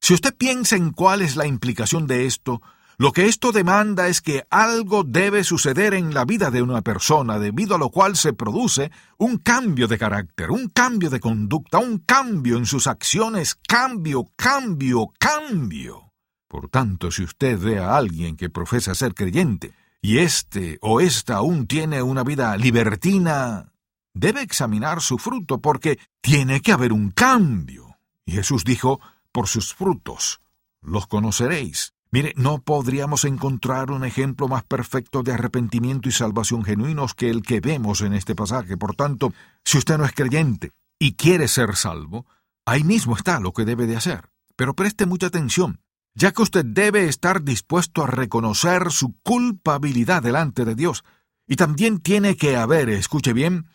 si 0.00 0.14
usted 0.14 0.34
piensa 0.36 0.76
en 0.76 0.90
cuál 0.90 1.22
es 1.22 1.36
la 1.36 1.46
implicación 1.46 2.06
de 2.06 2.26
esto, 2.26 2.62
lo 2.98 3.12
que 3.12 3.26
esto 3.26 3.52
demanda 3.52 4.08
es 4.08 4.22
que 4.22 4.46
algo 4.48 5.04
debe 5.04 5.44
suceder 5.44 5.92
en 5.92 6.14
la 6.14 6.24
vida 6.24 6.50
de 6.50 6.62
una 6.62 6.80
persona, 6.80 7.38
debido 7.38 7.74
a 7.74 7.78
lo 7.78 7.90
cual 7.90 8.16
se 8.16 8.32
produce 8.32 8.90
un 9.18 9.36
cambio 9.36 9.86
de 9.86 9.98
carácter, 9.98 10.50
un 10.50 10.68
cambio 10.68 11.10
de 11.10 11.20
conducta, 11.20 11.78
un 11.78 11.98
cambio 11.98 12.56
en 12.56 12.64
sus 12.64 12.86
acciones, 12.86 13.54
cambio, 13.54 14.30
cambio, 14.34 15.12
cambio. 15.18 16.14
Por 16.48 16.70
tanto, 16.70 17.10
si 17.10 17.24
usted 17.24 17.58
ve 17.58 17.78
a 17.80 17.96
alguien 17.96 18.34
que 18.34 18.48
profesa 18.48 18.94
ser 18.94 19.12
creyente, 19.12 19.74
y 20.00 20.18
éste 20.18 20.78
o 20.80 21.00
ésta 21.00 21.36
aún 21.36 21.66
tiene 21.66 22.00
una 22.00 22.22
vida 22.22 22.56
libertina, 22.56 23.72
debe 24.14 24.40
examinar 24.40 25.02
su 25.02 25.18
fruto, 25.18 25.60
porque 25.60 25.98
tiene 26.22 26.62
que 26.62 26.72
haber 26.72 26.94
un 26.94 27.10
cambio. 27.10 27.98
Y 28.24 28.32
Jesús 28.32 28.64
dijo, 28.64 29.00
por 29.36 29.48
sus 29.48 29.74
frutos 29.74 30.40
los 30.80 31.06
conoceréis. 31.06 31.92
Mire, 32.10 32.32
no 32.36 32.62
podríamos 32.62 33.26
encontrar 33.26 33.90
un 33.90 34.02
ejemplo 34.02 34.48
más 34.48 34.64
perfecto 34.64 35.22
de 35.22 35.32
arrepentimiento 35.32 36.08
y 36.08 36.12
salvación 36.12 36.64
genuinos 36.64 37.12
que 37.12 37.28
el 37.28 37.42
que 37.42 37.60
vemos 37.60 38.00
en 38.00 38.14
este 38.14 38.34
pasaje. 38.34 38.78
Por 38.78 38.94
tanto, 38.94 39.34
si 39.62 39.76
usted 39.76 39.98
no 39.98 40.06
es 40.06 40.12
creyente 40.12 40.72
y 40.98 41.16
quiere 41.16 41.48
ser 41.48 41.76
salvo, 41.76 42.24
ahí 42.64 42.82
mismo 42.82 43.14
está 43.14 43.38
lo 43.38 43.52
que 43.52 43.66
debe 43.66 43.86
de 43.86 43.96
hacer. 43.96 44.30
Pero 44.56 44.72
preste 44.72 45.04
mucha 45.04 45.26
atención, 45.26 45.82
ya 46.14 46.32
que 46.32 46.40
usted 46.40 46.64
debe 46.64 47.04
estar 47.04 47.42
dispuesto 47.42 48.04
a 48.04 48.06
reconocer 48.06 48.90
su 48.90 49.18
culpabilidad 49.22 50.22
delante 50.22 50.64
de 50.64 50.76
Dios. 50.76 51.04
Y 51.46 51.56
también 51.56 51.98
tiene 52.00 52.38
que 52.38 52.56
haber, 52.56 52.88
escuche 52.88 53.34
bien, 53.34 53.66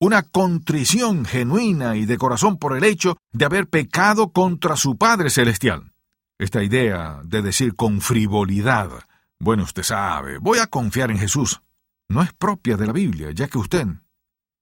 una 0.00 0.22
contrición 0.22 1.26
genuina 1.26 1.94
y 1.94 2.06
de 2.06 2.16
corazón 2.16 2.56
por 2.56 2.74
el 2.74 2.84
hecho 2.84 3.18
de 3.32 3.44
haber 3.44 3.68
pecado 3.68 4.32
contra 4.32 4.74
su 4.76 4.96
Padre 4.96 5.28
Celestial. 5.28 5.92
Esta 6.38 6.64
idea 6.64 7.20
de 7.22 7.42
decir 7.42 7.76
con 7.76 8.00
frivolidad, 8.00 8.90
bueno, 9.38 9.62
usted 9.62 9.82
sabe, 9.82 10.38
voy 10.38 10.58
a 10.58 10.68
confiar 10.68 11.10
en 11.10 11.18
Jesús, 11.18 11.60
no 12.08 12.22
es 12.22 12.32
propia 12.32 12.78
de 12.78 12.86
la 12.86 12.94
Biblia, 12.94 13.30
ya 13.32 13.48
que 13.48 13.58
usted 13.58 13.86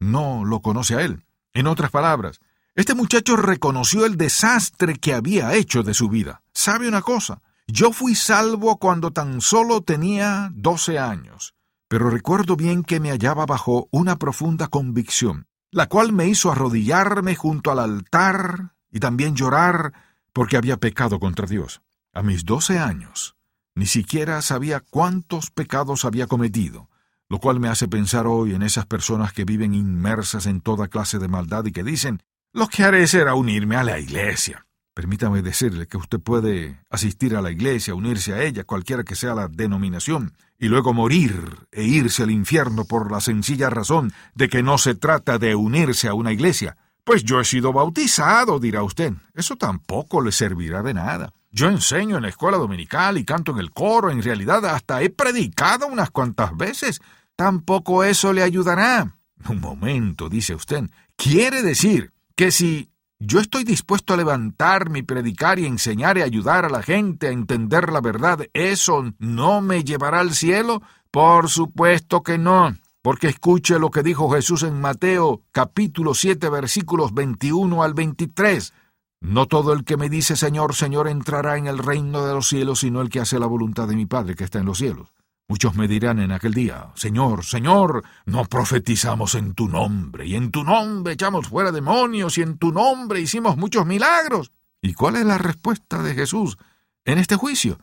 no 0.00 0.44
lo 0.44 0.60
conoce 0.60 0.96
a 0.96 1.02
Él. 1.02 1.22
En 1.54 1.68
otras 1.68 1.92
palabras, 1.92 2.40
este 2.74 2.96
muchacho 2.96 3.36
reconoció 3.36 4.06
el 4.06 4.16
desastre 4.16 4.96
que 4.96 5.14
había 5.14 5.54
hecho 5.54 5.84
de 5.84 5.94
su 5.94 6.08
vida. 6.08 6.42
¿Sabe 6.52 6.88
una 6.88 7.02
cosa? 7.02 7.42
Yo 7.68 7.92
fui 7.92 8.16
salvo 8.16 8.78
cuando 8.78 9.12
tan 9.12 9.40
solo 9.40 9.82
tenía 9.82 10.50
doce 10.52 10.98
años 10.98 11.54
pero 11.88 12.10
recuerdo 12.10 12.56
bien 12.56 12.84
que 12.84 13.00
me 13.00 13.10
hallaba 13.10 13.46
bajo 13.46 13.88
una 13.90 14.16
profunda 14.16 14.68
convicción 14.68 15.48
la 15.70 15.86
cual 15.86 16.12
me 16.12 16.26
hizo 16.26 16.50
arrodillarme 16.50 17.34
junto 17.34 17.70
al 17.70 17.78
altar 17.78 18.74
y 18.90 19.00
también 19.00 19.36
llorar 19.36 19.92
porque 20.32 20.56
había 20.56 20.78
pecado 20.78 21.20
contra 21.20 21.46
Dios. 21.46 21.82
A 22.14 22.22
mis 22.22 22.44
doce 22.44 22.78
años, 22.78 23.36
ni 23.74 23.86
siquiera 23.86 24.40
sabía 24.42 24.80
cuántos 24.80 25.50
pecados 25.50 26.04
había 26.04 26.26
cometido, 26.26 26.88
lo 27.28 27.38
cual 27.38 27.60
me 27.60 27.68
hace 27.68 27.86
pensar 27.86 28.26
hoy 28.26 28.54
en 28.54 28.62
esas 28.62 28.86
personas 28.86 29.32
que 29.32 29.44
viven 29.44 29.74
inmersas 29.74 30.46
en 30.46 30.60
toda 30.60 30.88
clase 30.88 31.18
de 31.18 31.28
maldad 31.28 31.66
y 31.66 31.72
que 31.72 31.84
dicen, 31.84 32.22
lo 32.52 32.66
que 32.68 32.84
haré 32.84 33.06
será 33.06 33.34
unirme 33.34 33.76
a 33.76 33.84
la 33.84 33.98
iglesia. 33.98 34.66
Permítame 34.98 35.42
decirle 35.42 35.86
que 35.86 35.96
usted 35.96 36.18
puede 36.18 36.80
asistir 36.90 37.36
a 37.36 37.40
la 37.40 37.52
iglesia, 37.52 37.94
unirse 37.94 38.32
a 38.32 38.42
ella, 38.42 38.64
cualquiera 38.64 39.04
que 39.04 39.14
sea 39.14 39.32
la 39.32 39.46
denominación, 39.46 40.32
y 40.58 40.66
luego 40.66 40.92
morir 40.92 41.68
e 41.70 41.84
irse 41.84 42.24
al 42.24 42.32
infierno 42.32 42.84
por 42.84 43.12
la 43.12 43.20
sencilla 43.20 43.70
razón 43.70 44.12
de 44.34 44.48
que 44.48 44.64
no 44.64 44.76
se 44.76 44.96
trata 44.96 45.38
de 45.38 45.54
unirse 45.54 46.08
a 46.08 46.14
una 46.14 46.32
iglesia. 46.32 46.76
Pues 47.04 47.22
yo 47.22 47.38
he 47.38 47.44
sido 47.44 47.72
bautizado, 47.72 48.58
dirá 48.58 48.82
usted. 48.82 49.12
Eso 49.34 49.54
tampoco 49.54 50.20
le 50.20 50.32
servirá 50.32 50.82
de 50.82 50.94
nada. 50.94 51.32
Yo 51.52 51.68
enseño 51.68 52.16
en 52.16 52.22
la 52.22 52.30
escuela 52.30 52.56
dominical 52.56 53.18
y 53.18 53.24
canto 53.24 53.52
en 53.52 53.58
el 53.58 53.70
coro, 53.70 54.10
en 54.10 54.20
realidad 54.20 54.66
hasta 54.66 55.00
he 55.00 55.10
predicado 55.10 55.86
unas 55.86 56.10
cuantas 56.10 56.56
veces. 56.56 57.00
Tampoco 57.36 58.02
eso 58.02 58.32
le 58.32 58.42
ayudará. 58.42 59.14
Un 59.48 59.60
momento, 59.60 60.28
dice 60.28 60.56
usted. 60.56 60.90
Quiere 61.14 61.62
decir 61.62 62.10
que 62.34 62.50
si 62.50 62.90
yo 63.20 63.40
estoy 63.40 63.64
dispuesto 63.64 64.14
a 64.14 64.16
levantarme 64.16 65.00
y 65.00 65.02
predicar 65.02 65.58
y 65.58 65.66
enseñar 65.66 66.18
y 66.18 66.22
ayudar 66.22 66.64
a 66.64 66.68
la 66.68 66.82
gente 66.82 67.26
a 67.26 67.32
entender 67.32 67.92
la 67.92 68.00
verdad. 68.00 68.46
¿Eso 68.52 69.12
no 69.18 69.60
me 69.60 69.82
llevará 69.82 70.20
al 70.20 70.34
cielo? 70.34 70.82
Por 71.10 71.48
supuesto 71.48 72.22
que 72.22 72.38
no. 72.38 72.76
Porque 73.02 73.26
escuche 73.28 73.78
lo 73.80 73.90
que 73.90 74.04
dijo 74.04 74.30
Jesús 74.30 74.62
en 74.62 74.80
Mateo 74.80 75.42
capítulo 75.50 76.14
7 76.14 76.48
versículos 76.48 77.12
21 77.12 77.82
al 77.82 77.94
23. 77.94 78.72
No 79.20 79.46
todo 79.46 79.72
el 79.72 79.84
que 79.84 79.96
me 79.96 80.08
dice 80.08 80.36
Señor, 80.36 80.74
Señor 80.74 81.08
entrará 81.08 81.56
en 81.56 81.66
el 81.66 81.78
reino 81.78 82.24
de 82.24 82.34
los 82.34 82.48
cielos, 82.48 82.80
sino 82.80 83.00
el 83.00 83.08
que 83.08 83.18
hace 83.18 83.40
la 83.40 83.46
voluntad 83.46 83.88
de 83.88 83.96
mi 83.96 84.06
Padre 84.06 84.36
que 84.36 84.44
está 84.44 84.60
en 84.60 84.66
los 84.66 84.78
cielos. 84.78 85.08
Muchos 85.50 85.74
me 85.74 85.88
dirán 85.88 86.18
en 86.18 86.30
aquel 86.30 86.52
día, 86.52 86.92
Señor, 86.94 87.42
Señor, 87.42 88.04
no 88.26 88.44
profetizamos 88.44 89.34
en 89.34 89.54
tu 89.54 89.66
nombre, 89.66 90.26
y 90.26 90.34
en 90.34 90.50
tu 90.50 90.62
nombre 90.62 91.14
echamos 91.14 91.48
fuera 91.48 91.72
demonios, 91.72 92.36
y 92.36 92.42
en 92.42 92.58
tu 92.58 92.70
nombre 92.70 93.18
hicimos 93.18 93.56
muchos 93.56 93.86
milagros. 93.86 94.52
¿Y 94.82 94.92
cuál 94.92 95.16
es 95.16 95.24
la 95.24 95.38
respuesta 95.38 96.02
de 96.02 96.14
Jesús 96.14 96.58
en 97.06 97.16
este 97.16 97.36
juicio? 97.36 97.78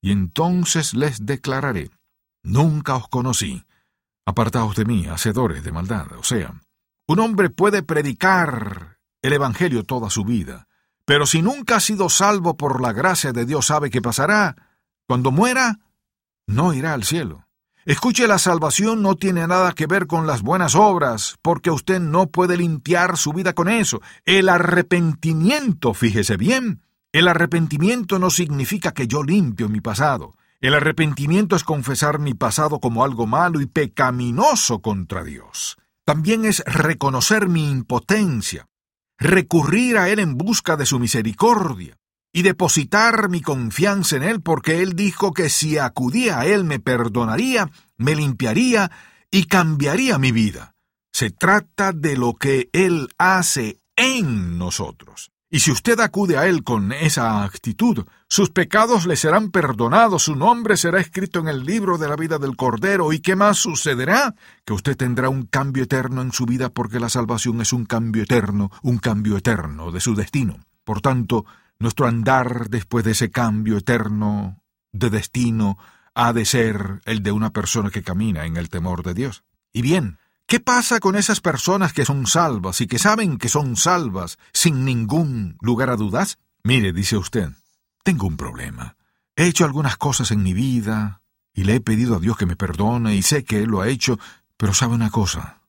Y 0.00 0.12
entonces 0.12 0.94
les 0.94 1.26
declararé, 1.26 1.90
nunca 2.42 2.96
os 2.96 3.08
conocí, 3.08 3.66
apartaos 4.24 4.74
de 4.74 4.86
mí, 4.86 5.06
hacedores 5.06 5.62
de 5.62 5.72
maldad. 5.72 6.06
O 6.18 6.24
sea, 6.24 6.54
un 7.06 7.18
hombre 7.18 7.50
puede 7.50 7.82
predicar 7.82 8.98
el 9.20 9.34
Evangelio 9.34 9.84
toda 9.84 10.08
su 10.08 10.24
vida, 10.24 10.68
pero 11.04 11.26
si 11.26 11.42
nunca 11.42 11.76
ha 11.76 11.80
sido 11.80 12.08
salvo 12.08 12.56
por 12.56 12.80
la 12.80 12.94
gracia 12.94 13.32
de 13.32 13.44
Dios, 13.44 13.66
sabe 13.66 13.90
qué 13.90 14.00
pasará. 14.00 14.56
Cuando 15.06 15.30
muera, 15.32 15.80
no 16.50 16.74
irá 16.74 16.92
al 16.94 17.04
cielo. 17.04 17.46
Escuche, 17.86 18.26
la 18.26 18.38
salvación 18.38 19.00
no 19.00 19.16
tiene 19.16 19.46
nada 19.46 19.72
que 19.72 19.86
ver 19.86 20.06
con 20.06 20.26
las 20.26 20.42
buenas 20.42 20.74
obras, 20.74 21.38
porque 21.40 21.70
usted 21.70 21.98
no 21.98 22.26
puede 22.26 22.56
limpiar 22.56 23.16
su 23.16 23.32
vida 23.32 23.54
con 23.54 23.68
eso. 23.68 24.02
El 24.26 24.48
arrepentimiento, 24.48 25.94
fíjese 25.94 26.36
bien, 26.36 26.82
el 27.12 27.26
arrepentimiento 27.26 28.18
no 28.18 28.30
significa 28.30 28.92
que 28.92 29.06
yo 29.06 29.22
limpio 29.22 29.68
mi 29.68 29.80
pasado. 29.80 30.36
El 30.60 30.74
arrepentimiento 30.74 31.56
es 31.56 31.64
confesar 31.64 32.18
mi 32.18 32.34
pasado 32.34 32.80
como 32.80 33.02
algo 33.02 33.26
malo 33.26 33.60
y 33.62 33.66
pecaminoso 33.66 34.80
contra 34.80 35.24
Dios. 35.24 35.78
También 36.04 36.44
es 36.44 36.62
reconocer 36.66 37.48
mi 37.48 37.70
impotencia, 37.70 38.68
recurrir 39.18 39.96
a 39.96 40.10
Él 40.10 40.18
en 40.18 40.36
busca 40.36 40.76
de 40.76 40.84
su 40.84 40.98
misericordia, 40.98 41.96
y 42.32 42.42
depositar 42.42 43.28
mi 43.28 43.40
confianza 43.40 44.16
en 44.16 44.22
Él, 44.22 44.40
porque 44.40 44.82
Él 44.82 44.94
dijo 44.94 45.32
que 45.32 45.48
si 45.48 45.78
acudía 45.78 46.40
a 46.40 46.46
Él 46.46 46.64
me 46.64 46.78
perdonaría, 46.78 47.70
me 47.96 48.14
limpiaría 48.14 48.90
y 49.30 49.44
cambiaría 49.44 50.18
mi 50.18 50.32
vida. 50.32 50.74
Se 51.12 51.30
trata 51.30 51.92
de 51.92 52.16
lo 52.16 52.34
que 52.34 52.68
Él 52.72 53.08
hace 53.18 53.80
en 53.96 54.58
nosotros. 54.58 55.30
Y 55.52 55.58
si 55.58 55.72
usted 55.72 55.98
acude 55.98 56.38
a 56.38 56.46
Él 56.46 56.62
con 56.62 56.92
esa 56.92 57.42
actitud, 57.42 58.06
sus 58.28 58.50
pecados 58.50 59.06
le 59.06 59.16
serán 59.16 59.50
perdonados, 59.50 60.22
su 60.22 60.36
nombre 60.36 60.76
será 60.76 61.00
escrito 61.00 61.40
en 61.40 61.48
el 61.48 61.64
libro 61.64 61.98
de 61.98 62.08
la 62.08 62.14
vida 62.14 62.38
del 62.38 62.54
Cordero, 62.54 63.12
¿y 63.12 63.18
qué 63.18 63.34
más 63.34 63.58
sucederá? 63.58 64.36
Que 64.64 64.72
usted 64.72 64.96
tendrá 64.96 65.28
un 65.28 65.46
cambio 65.46 65.82
eterno 65.82 66.22
en 66.22 66.30
su 66.30 66.46
vida 66.46 66.68
porque 66.68 67.00
la 67.00 67.08
salvación 67.08 67.60
es 67.60 67.72
un 67.72 67.84
cambio 67.84 68.22
eterno, 68.22 68.70
un 68.82 68.98
cambio 68.98 69.36
eterno 69.36 69.90
de 69.90 70.00
su 70.00 70.14
destino. 70.14 70.60
Por 70.84 71.00
tanto, 71.00 71.44
nuestro 71.80 72.06
andar 72.06 72.68
después 72.68 73.04
de 73.04 73.12
ese 73.12 73.30
cambio 73.30 73.78
eterno 73.78 74.62
de 74.92 75.10
destino 75.10 75.78
ha 76.14 76.32
de 76.32 76.44
ser 76.44 77.00
el 77.06 77.22
de 77.22 77.32
una 77.32 77.50
persona 77.50 77.90
que 77.90 78.02
camina 78.02 78.44
en 78.44 78.56
el 78.56 78.68
temor 78.68 79.02
de 79.02 79.14
Dios. 79.14 79.42
Y 79.72 79.82
bien, 79.82 80.18
¿qué 80.46 80.60
pasa 80.60 81.00
con 81.00 81.16
esas 81.16 81.40
personas 81.40 81.92
que 81.92 82.04
son 82.04 82.26
salvas 82.26 82.80
y 82.82 82.86
que 82.86 82.98
saben 82.98 83.38
que 83.38 83.48
son 83.48 83.76
salvas 83.76 84.38
sin 84.52 84.84
ningún 84.84 85.56
lugar 85.60 85.88
a 85.90 85.96
dudas? 85.96 86.38
Mire, 86.62 86.92
dice 86.92 87.16
usted, 87.16 87.50
tengo 88.02 88.26
un 88.26 88.36
problema. 88.36 88.96
He 89.34 89.46
hecho 89.46 89.64
algunas 89.64 89.96
cosas 89.96 90.30
en 90.32 90.42
mi 90.42 90.52
vida 90.52 91.22
y 91.54 91.64
le 91.64 91.76
he 91.76 91.80
pedido 91.80 92.16
a 92.16 92.20
Dios 92.20 92.36
que 92.36 92.46
me 92.46 92.56
perdone 92.56 93.16
y 93.16 93.22
sé 93.22 93.44
que 93.44 93.62
Él 93.62 93.70
lo 93.70 93.80
ha 93.80 93.88
hecho, 93.88 94.18
pero 94.58 94.74
sabe 94.74 94.94
una 94.94 95.10
cosa, 95.10 95.62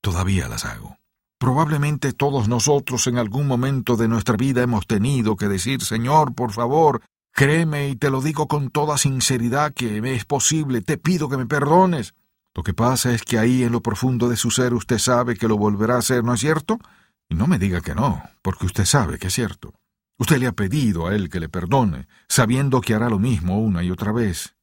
todavía 0.00 0.48
las 0.48 0.64
hago. 0.64 0.99
Probablemente 1.40 2.12
todos 2.12 2.48
nosotros 2.48 3.06
en 3.06 3.16
algún 3.16 3.46
momento 3.46 3.96
de 3.96 4.08
nuestra 4.08 4.36
vida 4.36 4.60
hemos 4.62 4.86
tenido 4.86 5.36
que 5.36 5.48
decir, 5.48 5.80
Señor, 5.82 6.34
por 6.34 6.52
favor, 6.52 7.00
créeme 7.32 7.88
y 7.88 7.96
te 7.96 8.10
lo 8.10 8.20
digo 8.20 8.46
con 8.46 8.68
toda 8.68 8.98
sinceridad 8.98 9.72
que 9.72 10.02
me 10.02 10.14
es 10.14 10.26
posible, 10.26 10.82
te 10.82 10.98
pido 10.98 11.30
que 11.30 11.38
me 11.38 11.46
perdones. 11.46 12.12
Lo 12.54 12.62
que 12.62 12.74
pasa 12.74 13.14
es 13.14 13.22
que 13.22 13.38
ahí 13.38 13.62
en 13.62 13.72
lo 13.72 13.80
profundo 13.80 14.28
de 14.28 14.36
su 14.36 14.50
ser 14.50 14.74
usted 14.74 14.98
sabe 14.98 15.34
que 15.34 15.48
lo 15.48 15.56
volverá 15.56 15.94
a 15.94 16.00
hacer, 16.00 16.22
¿no 16.22 16.34
es 16.34 16.40
cierto? 16.40 16.78
Y 17.26 17.36
no 17.36 17.46
me 17.46 17.58
diga 17.58 17.80
que 17.80 17.94
no, 17.94 18.22
porque 18.42 18.66
usted 18.66 18.84
sabe 18.84 19.18
que 19.18 19.28
es 19.28 19.34
cierto. 19.34 19.72
Usted 20.18 20.36
le 20.36 20.46
ha 20.46 20.52
pedido 20.52 21.06
a 21.06 21.14
él 21.14 21.30
que 21.30 21.40
le 21.40 21.48
perdone, 21.48 22.06
sabiendo 22.28 22.82
que 22.82 22.92
hará 22.92 23.08
lo 23.08 23.18
mismo 23.18 23.58
una 23.58 23.82
y 23.82 23.90
otra 23.90 24.12
vez. 24.12 24.56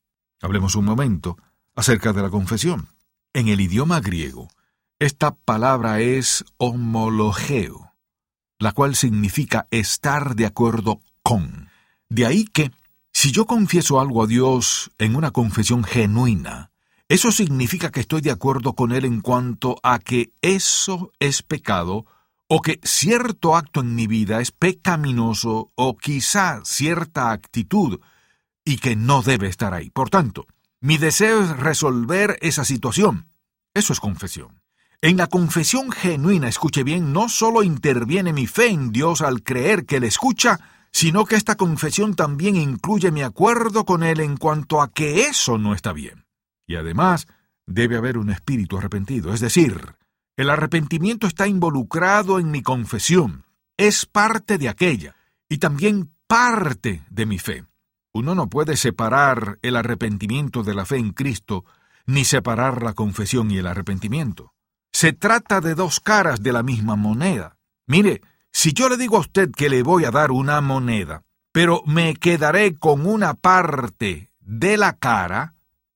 Hablemos 0.44 0.76
un 0.76 0.86
momento 0.86 1.38
acerca 1.76 2.14
de 2.14 2.22
la 2.22 2.30
confesión. 2.30 2.90
En 3.34 3.48
el 3.48 3.62
idioma 3.62 4.00
griego, 4.00 4.48
esta 5.00 5.36
palabra 5.36 6.00
es 6.00 6.44
homologeo, 6.58 7.94
la 8.58 8.72
cual 8.72 8.96
significa 8.96 9.68
estar 9.70 10.36
de 10.36 10.46
acuerdo 10.48 11.02
con. 11.22 11.70
De 12.10 12.26
ahí 12.26 12.46
que, 12.46 12.72
si 13.14 13.32
yo 13.32 13.46
confieso 13.46 14.00
algo 14.00 14.24
a 14.24 14.28
Dios 14.28 14.92
en 14.98 15.16
una 15.16 15.32
confesión 15.32 15.84
genuina, 15.84 16.72
eso 17.10 17.32
significa 17.32 17.92
que 17.92 18.00
estoy 18.00 18.22
de 18.22 18.32
acuerdo 18.32 18.74
con 18.74 18.92
Él 18.92 19.06
en 19.06 19.22
cuanto 19.22 19.80
a 19.84 20.00
que 20.00 20.32
eso 20.42 21.12
es 21.20 21.44
pecado 21.44 22.06
o 22.48 22.62
que 22.62 22.80
cierto 22.84 23.56
acto 23.56 23.82
en 23.82 23.94
mi 23.94 24.08
vida 24.08 24.42
es 24.42 24.52
pecaminoso 24.52 25.72
o 25.76 25.96
quizá 25.96 26.62
cierta 26.66 27.32
actitud 27.32 28.00
y 28.66 28.78
que 28.78 28.96
no 28.96 29.22
debe 29.22 29.48
estar 29.48 29.74
ahí. 29.74 29.90
Por 29.90 30.10
tanto, 30.10 30.48
mi 30.80 30.98
deseo 30.98 31.44
es 31.44 31.58
resolver 31.58 32.38
esa 32.42 32.66
situación. 32.66 33.28
Eso 33.74 33.94
es 33.94 34.00
confesión. 34.00 34.62
En 35.00 35.18
la 35.18 35.28
confesión 35.28 35.92
genuina, 35.92 36.48
escuche 36.48 36.84
bien, 36.84 37.14
no 37.14 37.30
solo 37.30 37.62
interviene 37.62 38.34
mi 38.34 38.48
fe 38.48 38.70
en 38.70 38.92
Dios 38.92 39.22
al 39.22 39.44
creer 39.44 39.86
que 39.86 39.98
Él 39.98 40.04
escucha, 40.04 40.60
sino 40.92 41.26
que 41.26 41.36
esta 41.36 41.54
confesión 41.54 42.16
también 42.16 42.56
incluye 42.56 43.12
mi 43.12 43.22
acuerdo 43.22 43.86
con 43.86 44.02
Él 44.02 44.22
en 44.22 44.38
cuanto 44.38 44.82
a 44.82 44.92
que 44.92 45.28
eso 45.28 45.60
no 45.60 45.76
está 45.76 45.94
bien. 45.94 46.26
Y 46.66 46.78
además, 46.78 47.28
debe 47.68 47.96
haber 47.96 48.18
un 48.18 48.32
espíritu 48.32 48.80
arrepentido, 48.80 49.36
es 49.36 49.40
decir, 49.40 49.94
el 50.36 50.50
arrepentimiento 50.50 51.28
está 51.28 51.48
involucrado 51.48 52.40
en 52.40 52.50
mi 52.50 52.64
confesión, 52.64 53.46
es 53.78 54.08
parte 54.08 54.58
de 54.58 54.68
aquella, 54.68 55.16
y 55.48 55.60
también 55.60 56.10
parte 56.26 57.04
de 57.12 57.28
mi 57.28 57.38
fe. 57.38 57.66
Uno 58.14 58.34
no 58.34 58.50
puede 58.50 58.76
separar 58.78 59.60
el 59.62 59.76
arrepentimiento 59.76 60.64
de 60.64 60.74
la 60.74 60.86
fe 60.86 60.98
en 60.98 61.12
Cristo, 61.12 61.66
ni 62.08 62.26
separar 62.26 62.82
la 62.82 62.94
confesión 62.94 63.52
y 63.52 63.60
el 63.60 63.68
arrepentimiento. 63.68 64.56
Se 65.00 65.14
trata 65.14 65.62
de 65.62 65.76
dos 65.76 66.00
caras 66.00 66.42
de 66.42 66.52
la 66.52 66.64
misma 66.64 66.96
moneda. 66.96 67.60
Mire, 67.86 68.24
si 68.52 68.74
yo 68.74 68.90
le 68.90 68.98
digo 68.98 69.18
a 69.18 69.20
usted 69.20 69.52
que 69.52 69.70
le 69.70 69.84
voy 69.84 70.06
a 70.06 70.10
dar 70.10 70.32
una 70.32 70.60
moneda, 70.60 71.24
pero 71.52 71.84
me 71.86 72.16
quedaré 72.16 72.74
con 72.80 73.06
una 73.06 73.36
parte 73.36 74.32
de 74.40 74.76
la 74.76 74.94
cara, 74.94 75.54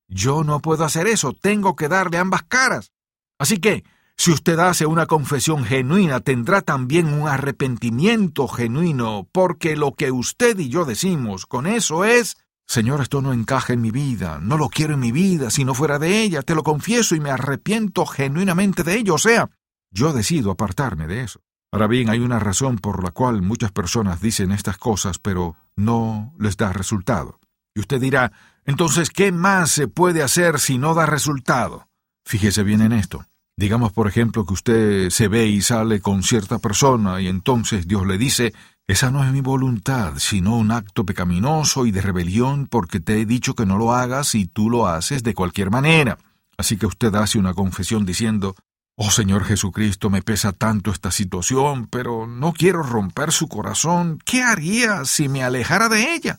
yo 0.08 0.44
no 0.44 0.60
puedo 0.60 0.86
hacer 0.86 1.08
eso, 1.08 1.34
tengo 1.34 1.76
que 1.76 1.88
darle 1.88 2.20
ambas 2.20 2.44
caras. 2.44 2.92
Así 3.40 3.58
que, 3.58 3.84
si 4.18 4.30
usted 4.30 4.60
hace 4.60 4.86
una 4.86 5.08
confesión 5.08 5.66
genuina, 5.66 6.20
tendrá 6.20 6.62
también 6.62 7.12
un 7.12 7.28
arrepentimiento 7.28 8.48
genuino, 8.48 9.28
porque 9.32 9.76
lo 9.76 9.94
que 9.94 10.12
usted 10.12 10.60
y 10.60 10.70
yo 10.70 10.86
decimos 10.86 11.48
con 11.48 11.66
eso 11.66 12.06
es 12.06 12.38
Señor, 12.72 13.02
esto 13.02 13.22
no 13.22 13.34
encaja 13.34 13.74
en 13.74 13.82
mi 13.82 13.92
vida, 13.92 14.40
no 14.42 14.56
lo 14.56 14.70
quiero 14.70 14.94
en 14.94 15.02
mi 15.02 15.12
vida, 15.12 15.50
si 15.50 15.66
no 15.66 15.74
fuera 15.74 16.00
de 16.00 16.22
ella, 16.22 16.42
te 16.42 16.56
lo 16.56 16.64
confieso 16.64 17.16
y 17.16 17.20
me 17.20 17.30
arrepiento 17.30 18.06
genuinamente 18.06 18.84
de 18.84 18.96
ello. 18.96 19.16
O 19.16 19.18
sea, 19.18 19.50
yo 19.92 20.14
decido 20.14 20.52
apartarme 20.52 21.06
de 21.06 21.20
eso. 21.20 21.42
Ahora 21.74 21.88
bien, 21.88 22.10
hay 22.10 22.20
una 22.20 22.40
razón 22.40 22.78
por 22.78 23.04
la 23.04 23.12
cual 23.12 23.42
muchas 23.42 23.74
personas 23.74 24.22
dicen 24.22 24.54
estas 24.54 24.78
cosas, 24.78 25.20
pero 25.20 25.58
no 25.76 26.34
les 26.40 26.56
da 26.56 26.72
resultado. 26.72 27.42
Y 27.76 27.82
usted 27.82 28.00
dirá, 28.00 28.32
entonces, 28.64 29.10
¿qué 29.10 29.34
más 29.34 29.70
se 29.72 29.90
puede 29.90 30.24
hacer 30.24 30.58
si 30.58 30.78
no 30.78 30.94
da 30.94 31.06
resultado? 31.06 31.90
Fíjese 32.26 32.64
bien 32.64 32.80
en 32.80 32.94
esto. 32.94 33.26
Digamos, 33.58 33.92
por 33.92 34.08
ejemplo, 34.08 34.46
que 34.46 34.54
usted 34.54 35.10
se 35.10 35.28
ve 35.28 35.46
y 35.46 35.62
sale 35.62 36.00
con 36.00 36.24
cierta 36.24 36.60
persona 36.60 37.20
y 37.20 37.28
entonces 37.28 37.86
Dios 37.86 38.08
le 38.08 38.18
dice, 38.18 38.54
esa 38.92 39.10
no 39.10 39.24
es 39.24 39.32
mi 39.32 39.40
voluntad, 39.40 40.16
sino 40.18 40.58
un 40.58 40.70
acto 40.70 41.06
pecaminoso 41.06 41.86
y 41.86 41.92
de 41.92 42.02
rebelión 42.02 42.68
porque 42.68 43.00
te 43.00 43.22
he 43.22 43.26
dicho 43.26 43.56
que 43.56 43.66
no 43.66 43.78
lo 43.78 43.94
hagas 43.94 44.36
y 44.36 44.48
tú 44.48 44.70
lo 44.70 44.86
haces 44.86 45.24
de 45.24 45.34
cualquier 45.34 45.72
manera. 45.72 46.18
Así 46.58 46.76
que 46.76 46.88
usted 46.88 47.16
hace 47.16 47.40
una 47.40 47.54
confesión 47.54 48.06
diciendo, 48.06 48.54
Oh 48.98 49.10
Señor 49.10 49.46
Jesucristo, 49.46 50.10
me 50.10 50.22
pesa 50.22 50.52
tanto 50.52 50.92
esta 50.92 51.10
situación, 51.10 51.88
pero 51.88 52.28
no 52.28 52.52
quiero 52.52 52.84
romper 52.84 53.32
su 53.32 53.48
corazón. 53.48 54.20
¿Qué 54.26 54.44
haría 54.44 55.06
si 55.06 55.30
me 55.30 55.42
alejara 55.42 55.88
de 55.88 56.14
ella? 56.14 56.38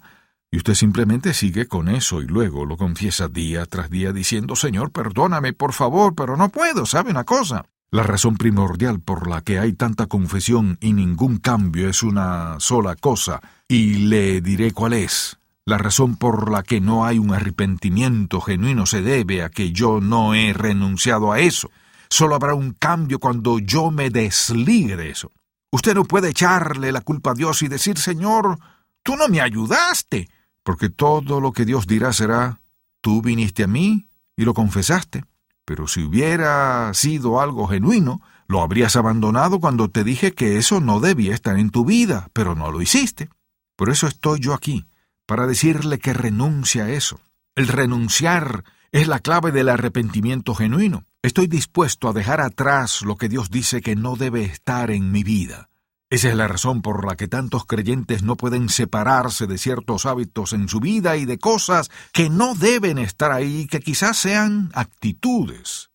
Y 0.50 0.58
usted 0.58 0.74
simplemente 0.74 1.32
sigue 1.32 1.66
con 1.66 1.88
eso 1.88 2.20
y 2.20 2.26
luego 2.26 2.66
lo 2.66 2.76
confiesa 2.76 3.28
día 3.28 3.64
tras 3.64 3.88
día 3.88 4.12
diciendo, 4.12 4.56
Señor, 4.56 4.92
perdóname, 4.92 5.54
por 5.54 5.72
favor, 5.72 6.14
pero 6.14 6.36
no 6.36 6.50
puedo, 6.50 6.84
¿sabe 6.84 7.12
una 7.12 7.24
cosa? 7.24 7.64
La 7.92 8.02
razón 8.02 8.38
primordial 8.38 9.00
por 9.00 9.28
la 9.28 9.42
que 9.42 9.58
hay 9.58 9.74
tanta 9.74 10.06
confesión 10.06 10.78
y 10.80 10.94
ningún 10.94 11.36
cambio 11.36 11.90
es 11.90 12.02
una 12.02 12.58
sola 12.58 12.96
cosa, 12.96 13.42
y 13.68 14.06
le 14.06 14.40
diré 14.40 14.72
cuál 14.72 14.94
es. 14.94 15.36
La 15.66 15.76
razón 15.76 16.16
por 16.16 16.50
la 16.50 16.62
que 16.62 16.80
no 16.80 17.04
hay 17.04 17.18
un 17.18 17.34
arrepentimiento 17.34 18.40
genuino 18.40 18.86
se 18.86 19.02
debe 19.02 19.42
a 19.42 19.50
que 19.50 19.72
yo 19.72 20.00
no 20.00 20.32
he 20.32 20.54
renunciado 20.54 21.32
a 21.32 21.40
eso. 21.40 21.70
Solo 22.08 22.34
habrá 22.34 22.54
un 22.54 22.72
cambio 22.72 23.18
cuando 23.18 23.58
yo 23.58 23.90
me 23.90 24.08
desligue 24.08 24.96
de 24.96 25.10
eso. 25.10 25.30
Usted 25.70 25.94
no 25.94 26.04
puede 26.04 26.30
echarle 26.30 26.92
la 26.92 27.02
culpa 27.02 27.32
a 27.32 27.34
Dios 27.34 27.60
y 27.60 27.68
decir, 27.68 27.98
Señor, 27.98 28.58
tú 29.02 29.16
no 29.16 29.28
me 29.28 29.42
ayudaste, 29.42 30.30
porque 30.62 30.88
todo 30.88 31.42
lo 31.42 31.52
que 31.52 31.66
Dios 31.66 31.86
dirá 31.86 32.14
será, 32.14 32.58
tú 33.02 33.20
viniste 33.20 33.64
a 33.64 33.66
mí 33.66 34.06
y 34.34 34.46
lo 34.46 34.54
confesaste. 34.54 35.24
Pero 35.64 35.86
si 35.86 36.02
hubiera 36.02 36.92
sido 36.94 37.40
algo 37.40 37.66
genuino, 37.68 38.20
lo 38.48 38.62
habrías 38.62 38.96
abandonado 38.96 39.60
cuando 39.60 39.88
te 39.88 40.04
dije 40.04 40.32
que 40.32 40.58
eso 40.58 40.80
no 40.80 41.00
debía 41.00 41.34
estar 41.34 41.58
en 41.58 41.70
tu 41.70 41.84
vida, 41.84 42.28
pero 42.32 42.54
no 42.54 42.70
lo 42.70 42.82
hiciste. 42.82 43.30
Por 43.76 43.88
eso 43.88 44.06
estoy 44.06 44.40
yo 44.40 44.54
aquí, 44.54 44.86
para 45.26 45.46
decirle 45.46 45.98
que 45.98 46.12
renuncie 46.12 46.82
a 46.82 46.90
eso. 46.90 47.20
El 47.54 47.68
renunciar 47.68 48.64
es 48.90 49.08
la 49.08 49.20
clave 49.20 49.52
del 49.52 49.68
arrepentimiento 49.68 50.54
genuino. 50.54 51.06
Estoy 51.22 51.46
dispuesto 51.46 52.08
a 52.08 52.12
dejar 52.12 52.40
atrás 52.40 53.02
lo 53.02 53.16
que 53.16 53.28
Dios 53.28 53.50
dice 53.50 53.80
que 53.80 53.96
no 53.96 54.16
debe 54.16 54.44
estar 54.44 54.90
en 54.90 55.12
mi 55.12 55.22
vida. 55.22 55.70
Esa 56.12 56.28
es 56.28 56.34
la 56.34 56.46
razón 56.46 56.82
por 56.82 57.06
la 57.06 57.16
que 57.16 57.26
tantos 57.26 57.64
creyentes 57.64 58.22
no 58.22 58.36
pueden 58.36 58.68
separarse 58.68 59.46
de 59.46 59.56
ciertos 59.56 60.04
hábitos 60.04 60.52
en 60.52 60.68
su 60.68 60.78
vida 60.78 61.16
y 61.16 61.24
de 61.24 61.38
cosas 61.38 61.90
que 62.12 62.28
no 62.28 62.54
deben 62.54 62.98
estar 62.98 63.32
ahí, 63.32 63.66
que 63.66 63.80
quizás 63.80 64.18
sean 64.18 64.70
actitudes 64.74 65.88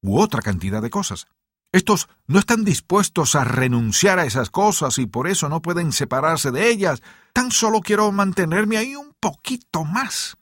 u 0.00 0.20
otra 0.20 0.42
cantidad 0.42 0.80
de 0.80 0.90
cosas. 0.90 1.26
Estos 1.72 2.08
no 2.28 2.38
están 2.38 2.64
dispuestos 2.64 3.34
a 3.34 3.42
renunciar 3.42 4.20
a 4.20 4.26
esas 4.26 4.48
cosas 4.48 4.96
y 4.98 5.06
por 5.06 5.26
eso 5.26 5.48
no 5.48 5.60
pueden 5.60 5.90
separarse 5.90 6.52
de 6.52 6.70
ellas. 6.70 7.02
Tan 7.32 7.50
solo 7.50 7.80
quiero 7.80 8.12
mantenerme 8.12 8.76
ahí 8.76 8.94
un 8.94 9.12
poquito 9.18 9.82
más. 9.82 10.36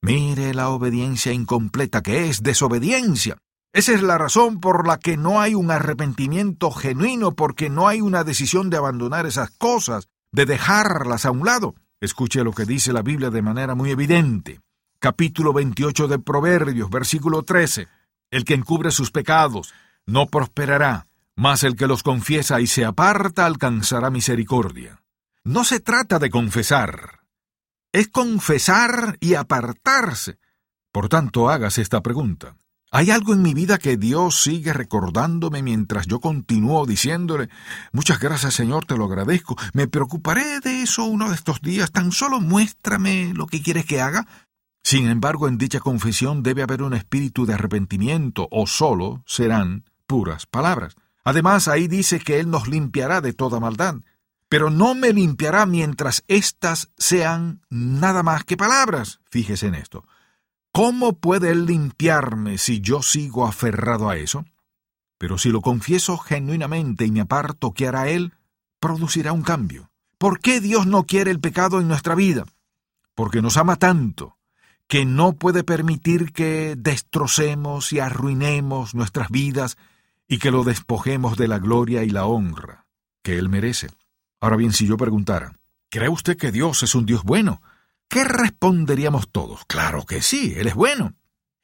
Mire 0.00 0.54
la 0.54 0.68
obediencia 0.68 1.32
incompleta 1.32 2.04
que 2.04 2.28
es 2.28 2.44
desobediencia. 2.44 3.36
Esa 3.76 3.92
es 3.92 4.00
la 4.00 4.16
razón 4.16 4.58
por 4.58 4.88
la 4.88 4.98
que 4.98 5.18
no 5.18 5.38
hay 5.38 5.54
un 5.54 5.70
arrepentimiento 5.70 6.70
genuino, 6.70 7.32
porque 7.32 7.68
no 7.68 7.88
hay 7.88 8.00
una 8.00 8.24
decisión 8.24 8.70
de 8.70 8.78
abandonar 8.78 9.26
esas 9.26 9.50
cosas, 9.50 10.08
de 10.32 10.46
dejarlas 10.46 11.26
a 11.26 11.30
un 11.30 11.44
lado. 11.44 11.74
Escuche 12.00 12.42
lo 12.42 12.52
que 12.52 12.64
dice 12.64 12.94
la 12.94 13.02
Biblia 13.02 13.28
de 13.28 13.42
manera 13.42 13.74
muy 13.74 13.90
evidente. 13.90 14.62
Capítulo 14.98 15.52
28 15.52 16.08
de 16.08 16.18
Proverbios, 16.18 16.88
versículo 16.88 17.42
13. 17.42 17.86
El 18.30 18.46
que 18.46 18.54
encubre 18.54 18.90
sus 18.90 19.10
pecados 19.10 19.74
no 20.06 20.24
prosperará, 20.24 21.06
mas 21.34 21.62
el 21.62 21.76
que 21.76 21.86
los 21.86 22.02
confiesa 22.02 22.62
y 22.62 22.66
se 22.66 22.86
aparta 22.86 23.44
alcanzará 23.44 24.08
misericordia. 24.08 25.02
No 25.44 25.64
se 25.64 25.80
trata 25.80 26.18
de 26.18 26.30
confesar, 26.30 27.20
es 27.92 28.08
confesar 28.08 29.18
y 29.20 29.34
apartarse. 29.34 30.38
Por 30.92 31.10
tanto, 31.10 31.50
hagas 31.50 31.76
esta 31.76 32.00
pregunta. 32.00 32.56
Hay 32.92 33.10
algo 33.10 33.32
en 33.34 33.42
mi 33.42 33.52
vida 33.52 33.78
que 33.78 33.96
Dios 33.96 34.42
sigue 34.42 34.72
recordándome 34.72 35.62
mientras 35.62 36.06
yo 36.06 36.20
continúo 36.20 36.86
diciéndole, 36.86 37.48
muchas 37.92 38.20
gracias 38.20 38.54
Señor, 38.54 38.86
te 38.86 38.96
lo 38.96 39.06
agradezco, 39.06 39.56
me 39.72 39.88
preocuparé 39.88 40.60
de 40.60 40.82
eso 40.82 41.04
uno 41.04 41.28
de 41.28 41.34
estos 41.34 41.60
días, 41.60 41.90
tan 41.90 42.12
solo 42.12 42.40
muéstrame 42.40 43.32
lo 43.34 43.46
que 43.46 43.60
quieres 43.60 43.86
que 43.86 44.00
haga. 44.00 44.26
Sin 44.84 45.08
embargo, 45.08 45.48
en 45.48 45.58
dicha 45.58 45.80
confesión 45.80 46.44
debe 46.44 46.62
haber 46.62 46.80
un 46.82 46.94
espíritu 46.94 47.44
de 47.44 47.54
arrepentimiento, 47.54 48.46
o 48.52 48.68
solo 48.68 49.24
serán 49.26 49.84
puras 50.06 50.46
palabras. 50.46 50.94
Además, 51.24 51.66
ahí 51.66 51.88
dice 51.88 52.20
que 52.20 52.38
Él 52.38 52.50
nos 52.50 52.68
limpiará 52.68 53.20
de 53.20 53.32
toda 53.32 53.58
maldad, 53.58 53.96
pero 54.48 54.70
no 54.70 54.94
me 54.94 55.12
limpiará 55.12 55.66
mientras 55.66 56.22
éstas 56.28 56.92
sean 56.96 57.62
nada 57.68 58.22
más 58.22 58.44
que 58.44 58.56
palabras. 58.56 59.18
Fíjese 59.28 59.66
en 59.66 59.74
esto. 59.74 60.04
¿Cómo 60.76 61.14
puede 61.14 61.52
Él 61.52 61.64
limpiarme 61.64 62.58
si 62.58 62.82
yo 62.82 63.00
sigo 63.00 63.46
aferrado 63.46 64.10
a 64.10 64.18
eso? 64.18 64.44
Pero 65.16 65.38
si 65.38 65.48
lo 65.48 65.62
confieso 65.62 66.18
genuinamente 66.18 67.06
y 67.06 67.10
me 67.10 67.22
aparto, 67.22 67.72
¿qué 67.72 67.88
hará 67.88 68.10
Él? 68.10 68.34
Producirá 68.78 69.32
un 69.32 69.40
cambio. 69.40 69.90
¿Por 70.18 70.38
qué 70.38 70.60
Dios 70.60 70.86
no 70.86 71.04
quiere 71.04 71.30
el 71.30 71.40
pecado 71.40 71.80
en 71.80 71.88
nuestra 71.88 72.14
vida? 72.14 72.44
Porque 73.14 73.40
nos 73.40 73.56
ama 73.56 73.76
tanto 73.76 74.36
que 74.86 75.06
no 75.06 75.32
puede 75.32 75.64
permitir 75.64 76.34
que 76.34 76.74
destrocemos 76.76 77.90
y 77.94 78.00
arruinemos 78.00 78.94
nuestras 78.94 79.30
vidas 79.30 79.78
y 80.28 80.36
que 80.36 80.50
lo 80.50 80.62
despojemos 80.62 81.38
de 81.38 81.48
la 81.48 81.58
gloria 81.58 82.04
y 82.04 82.10
la 82.10 82.26
honra 82.26 82.84
que 83.22 83.38
Él 83.38 83.48
merece. 83.48 83.88
Ahora 84.40 84.56
bien, 84.56 84.74
si 84.74 84.86
yo 84.86 84.98
preguntara, 84.98 85.54
¿cree 85.88 86.10
usted 86.10 86.36
que 86.36 86.52
Dios 86.52 86.82
es 86.82 86.94
un 86.94 87.06
Dios 87.06 87.22
bueno? 87.24 87.62
¿Qué 88.08 88.24
responderíamos 88.24 89.30
todos? 89.30 89.64
Claro 89.66 90.04
que 90.04 90.22
sí, 90.22 90.54
Él 90.56 90.68
es 90.68 90.74
bueno. 90.74 91.14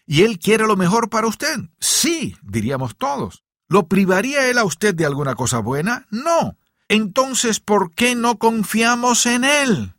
¿Y 0.07 0.23
Él 0.23 0.39
quiere 0.39 0.67
lo 0.67 0.77
mejor 0.77 1.09
para 1.09 1.27
usted? 1.27 1.57
Sí, 1.79 2.37
diríamos 2.43 2.97
todos. 2.97 3.45
¿Lo 3.69 3.87
privaría 3.89 4.49
Él 4.49 4.59
a 4.59 4.65
usted 4.65 4.95
de 4.95 5.07
alguna 5.07 5.35
cosa 5.35 5.61
buena? 5.61 6.07
No. 6.11 6.59
Entonces, 6.89 7.61
¿por 7.61 7.95
qué 7.95 8.15
no 8.15 8.39
confiamos 8.39 9.25
en 9.27 9.45
Él? 9.45 9.95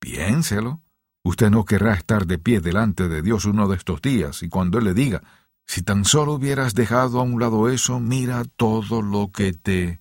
Piénselo. 0.00 0.82
Usted 1.22 1.50
no 1.50 1.64
querrá 1.64 1.94
estar 1.94 2.26
de 2.26 2.38
pie 2.38 2.60
delante 2.60 3.08
de 3.08 3.22
Dios 3.22 3.44
uno 3.44 3.68
de 3.68 3.76
estos 3.76 4.00
días 4.00 4.42
y 4.42 4.48
cuando 4.48 4.78
Él 4.78 4.84
le 4.84 4.94
diga, 4.94 5.22
si 5.66 5.82
tan 5.82 6.04
solo 6.04 6.34
hubieras 6.34 6.74
dejado 6.74 7.20
a 7.20 7.24
un 7.24 7.40
lado 7.40 7.68
eso, 7.68 8.00
mira 8.00 8.44
todo 8.44 9.02
lo 9.02 9.30
que 9.32 9.52
te 9.52 10.00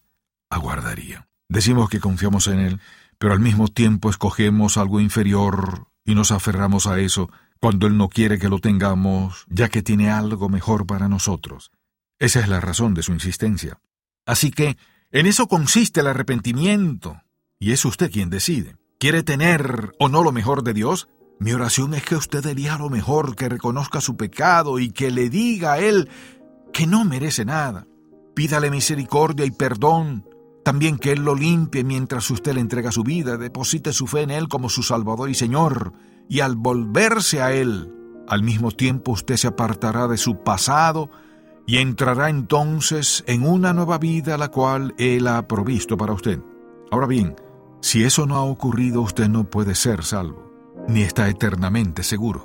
aguardaría. 0.49 1.27
Decimos 1.49 1.89
que 1.89 1.99
confiamos 1.99 2.47
en 2.47 2.59
Él, 2.59 2.81
pero 3.17 3.33
al 3.33 3.39
mismo 3.39 3.67
tiempo 3.67 4.09
escogemos 4.09 4.77
algo 4.77 4.99
inferior 4.99 5.87
y 6.03 6.15
nos 6.15 6.31
aferramos 6.31 6.87
a 6.87 6.99
eso 6.99 7.29
cuando 7.59 7.87
Él 7.87 7.97
no 7.97 8.09
quiere 8.09 8.37
que 8.37 8.49
lo 8.49 8.59
tengamos, 8.59 9.45
ya 9.49 9.69
que 9.69 9.81
tiene 9.81 10.11
algo 10.11 10.49
mejor 10.49 10.85
para 10.85 11.07
nosotros. 11.07 11.71
Esa 12.19 12.39
es 12.39 12.47
la 12.47 12.61
razón 12.61 12.93
de 12.93 13.03
su 13.03 13.11
insistencia. 13.11 13.79
Así 14.25 14.51
que, 14.51 14.77
en 15.11 15.25
eso 15.25 15.47
consiste 15.47 16.01
el 16.01 16.07
arrepentimiento, 16.07 17.21
y 17.59 17.71
es 17.71 17.85
usted 17.85 18.11
quien 18.11 18.29
decide. 18.29 18.75
¿Quiere 18.99 19.23
tener 19.23 19.93
o 19.99 20.09
no 20.09 20.23
lo 20.23 20.31
mejor 20.31 20.63
de 20.63 20.73
Dios? 20.73 21.09
Mi 21.39 21.53
oración 21.53 21.93
es 21.93 22.03
que 22.03 22.15
usted 22.15 22.45
elija 22.45 22.77
lo 22.77 22.89
mejor, 22.89 23.35
que 23.35 23.49
reconozca 23.49 24.01
su 24.01 24.15
pecado 24.15 24.79
y 24.79 24.91
que 24.91 25.11
le 25.11 25.29
diga 25.29 25.73
a 25.73 25.79
Él 25.79 26.09
que 26.71 26.87
no 26.87 27.03
merece 27.03 27.45
nada. 27.45 27.87
Pídale 28.35 28.69
misericordia 28.69 29.45
y 29.45 29.51
perdón 29.51 30.25
también 30.65 30.97
que 30.97 31.11
Él 31.11 31.23
lo 31.23 31.35
limpie 31.35 31.83
mientras 31.83 32.31
usted 32.31 32.55
le 32.55 32.59
entrega 32.59 32.91
su 32.91 33.03
vida, 33.03 33.37
deposite 33.37 33.93
su 33.93 34.07
fe 34.07 34.23
en 34.23 34.31
Él 34.31 34.47
como 34.47 34.67
su 34.67 34.81
Salvador 34.81 35.29
y 35.29 35.35
Señor, 35.35 35.93
y 36.27 36.39
al 36.39 36.55
volverse 36.55 37.39
a 37.39 37.53
Él, 37.53 37.93
al 38.27 38.41
mismo 38.41 38.71
tiempo 38.71 39.11
usted 39.11 39.37
se 39.37 39.45
apartará 39.45 40.07
de 40.07 40.17
su 40.17 40.41
pasado 40.41 41.11
y 41.67 41.77
entrará 41.77 42.31
entonces 42.31 43.23
en 43.27 43.47
una 43.47 43.73
nueva 43.73 43.99
vida 43.99 44.39
la 44.39 44.49
cual 44.49 44.95
Él 44.97 45.27
ha 45.27 45.47
provisto 45.47 45.97
para 45.97 46.13
usted. 46.13 46.39
Ahora 46.89 47.05
bien, 47.05 47.35
si 47.81 48.03
eso 48.03 48.25
no 48.25 48.35
ha 48.35 48.43
ocurrido, 48.43 49.03
usted 49.03 49.29
no 49.29 49.47
puede 49.47 49.75
ser 49.75 50.03
salvo, 50.03 50.51
ni 50.87 51.03
está 51.03 51.29
eternamente 51.29 52.01
seguro. 52.01 52.43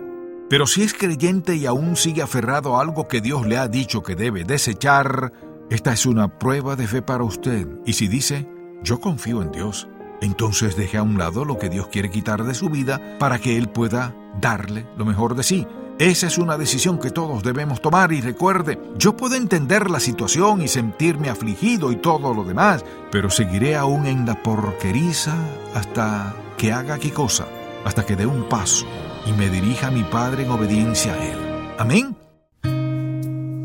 Pero 0.51 0.67
si 0.67 0.83
es 0.83 0.93
creyente 0.93 1.57
y 1.57 1.65
aún 1.65 1.97
sigue 1.97 2.21
aferrado 2.21 2.77
a 2.77 2.83
algo 2.83 3.09
que 3.09 3.23
Dios 3.23 3.47
le 3.47 3.57
ha 3.57 3.67
dicho 3.67 4.03
que 4.03 4.15
debe 4.15 4.45
desechar, 4.45 5.33
esta 5.71 5.93
es 5.93 6.05
una 6.05 6.39
prueba 6.39 6.75
de 6.75 6.89
fe 6.89 7.01
para 7.01 7.23
usted, 7.23 7.67
y 7.87 7.93
si 7.93 8.09
dice, 8.09 8.49
yo 8.83 9.01
confío 9.01 9.41
en 9.41 9.53
Dios, 9.53 9.89
entonces 10.21 10.77
deje 10.77 10.99
a 10.99 11.03
un 11.05 11.17
lado 11.17 11.45
lo 11.45 11.59
que 11.59 11.69
Dios 11.69 11.87
quiere 11.87 12.11
quitar 12.11 12.43
de 12.43 12.55
su 12.55 12.69
vida 12.69 13.01
para 13.21 13.39
que 13.39 13.57
Él 13.57 13.69
pueda 13.69 14.15
darle 14.41 14.87
lo 14.97 15.05
mejor 15.05 15.37
de 15.37 15.45
sí. 15.45 15.67
Esa 16.01 16.27
es 16.27 16.39
una 16.39 16.57
decisión 16.57 16.99
que 16.99 17.11
todos 17.11 17.43
debemos 17.43 17.81
tomar 17.81 18.11
y 18.13 18.21
recuerde, 18.21 18.81
yo 18.97 19.17
puedo 19.17 19.37
entender 19.37 19.91
la 19.91 20.01
situación 20.01 20.63
y 20.63 20.69
sentirme 20.69 21.29
afligido 21.29 21.93
y 21.93 21.97
todo 21.97 22.35
lo 22.35 22.43
demás, 22.43 22.85
pero 23.13 23.31
seguiré 23.31 23.77
aún 23.77 24.07
en 24.07 24.27
la 24.27 24.43
porqueriza 24.43 25.35
hasta 25.75 26.35
que 26.57 26.73
haga 26.73 26.99
qué 26.99 27.13
cosa, 27.13 27.47
hasta 27.85 28.05
que 28.05 28.17
dé 28.17 28.27
un 28.27 28.49
paso 28.49 28.87
y 29.27 29.33
me 29.33 29.51
dirija 29.51 29.89
a 29.89 29.91
mi 29.91 30.03
Padre 30.03 30.45
en 30.45 30.51
obediencia 30.51 31.15
a 31.15 31.25
Él. 31.25 31.39
Amén. 31.79 32.20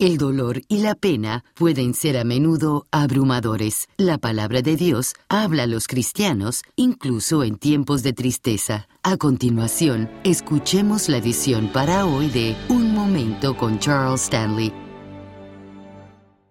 El 0.00 0.16
dolor 0.16 0.62
y 0.66 0.78
la 0.78 0.94
pena 0.94 1.44
pueden 1.54 1.92
ser 1.92 2.16
a 2.16 2.24
menudo 2.24 2.86
abrumadores. 2.90 3.86
La 3.98 4.16
palabra 4.16 4.62
de 4.62 4.74
Dios 4.74 5.12
habla 5.28 5.64
a 5.64 5.66
los 5.66 5.86
cristianos 5.88 6.62
incluso 6.74 7.44
en 7.44 7.58
tiempos 7.58 8.02
de 8.02 8.14
tristeza. 8.14 8.88
A 9.02 9.18
continuación, 9.18 10.10
escuchemos 10.24 11.10
la 11.10 11.18
edición 11.18 11.70
para 11.70 12.06
hoy 12.06 12.30
de 12.30 12.56
Un 12.70 12.94
Momento 12.94 13.58
con 13.58 13.78
Charles 13.78 14.22
Stanley. 14.22 14.72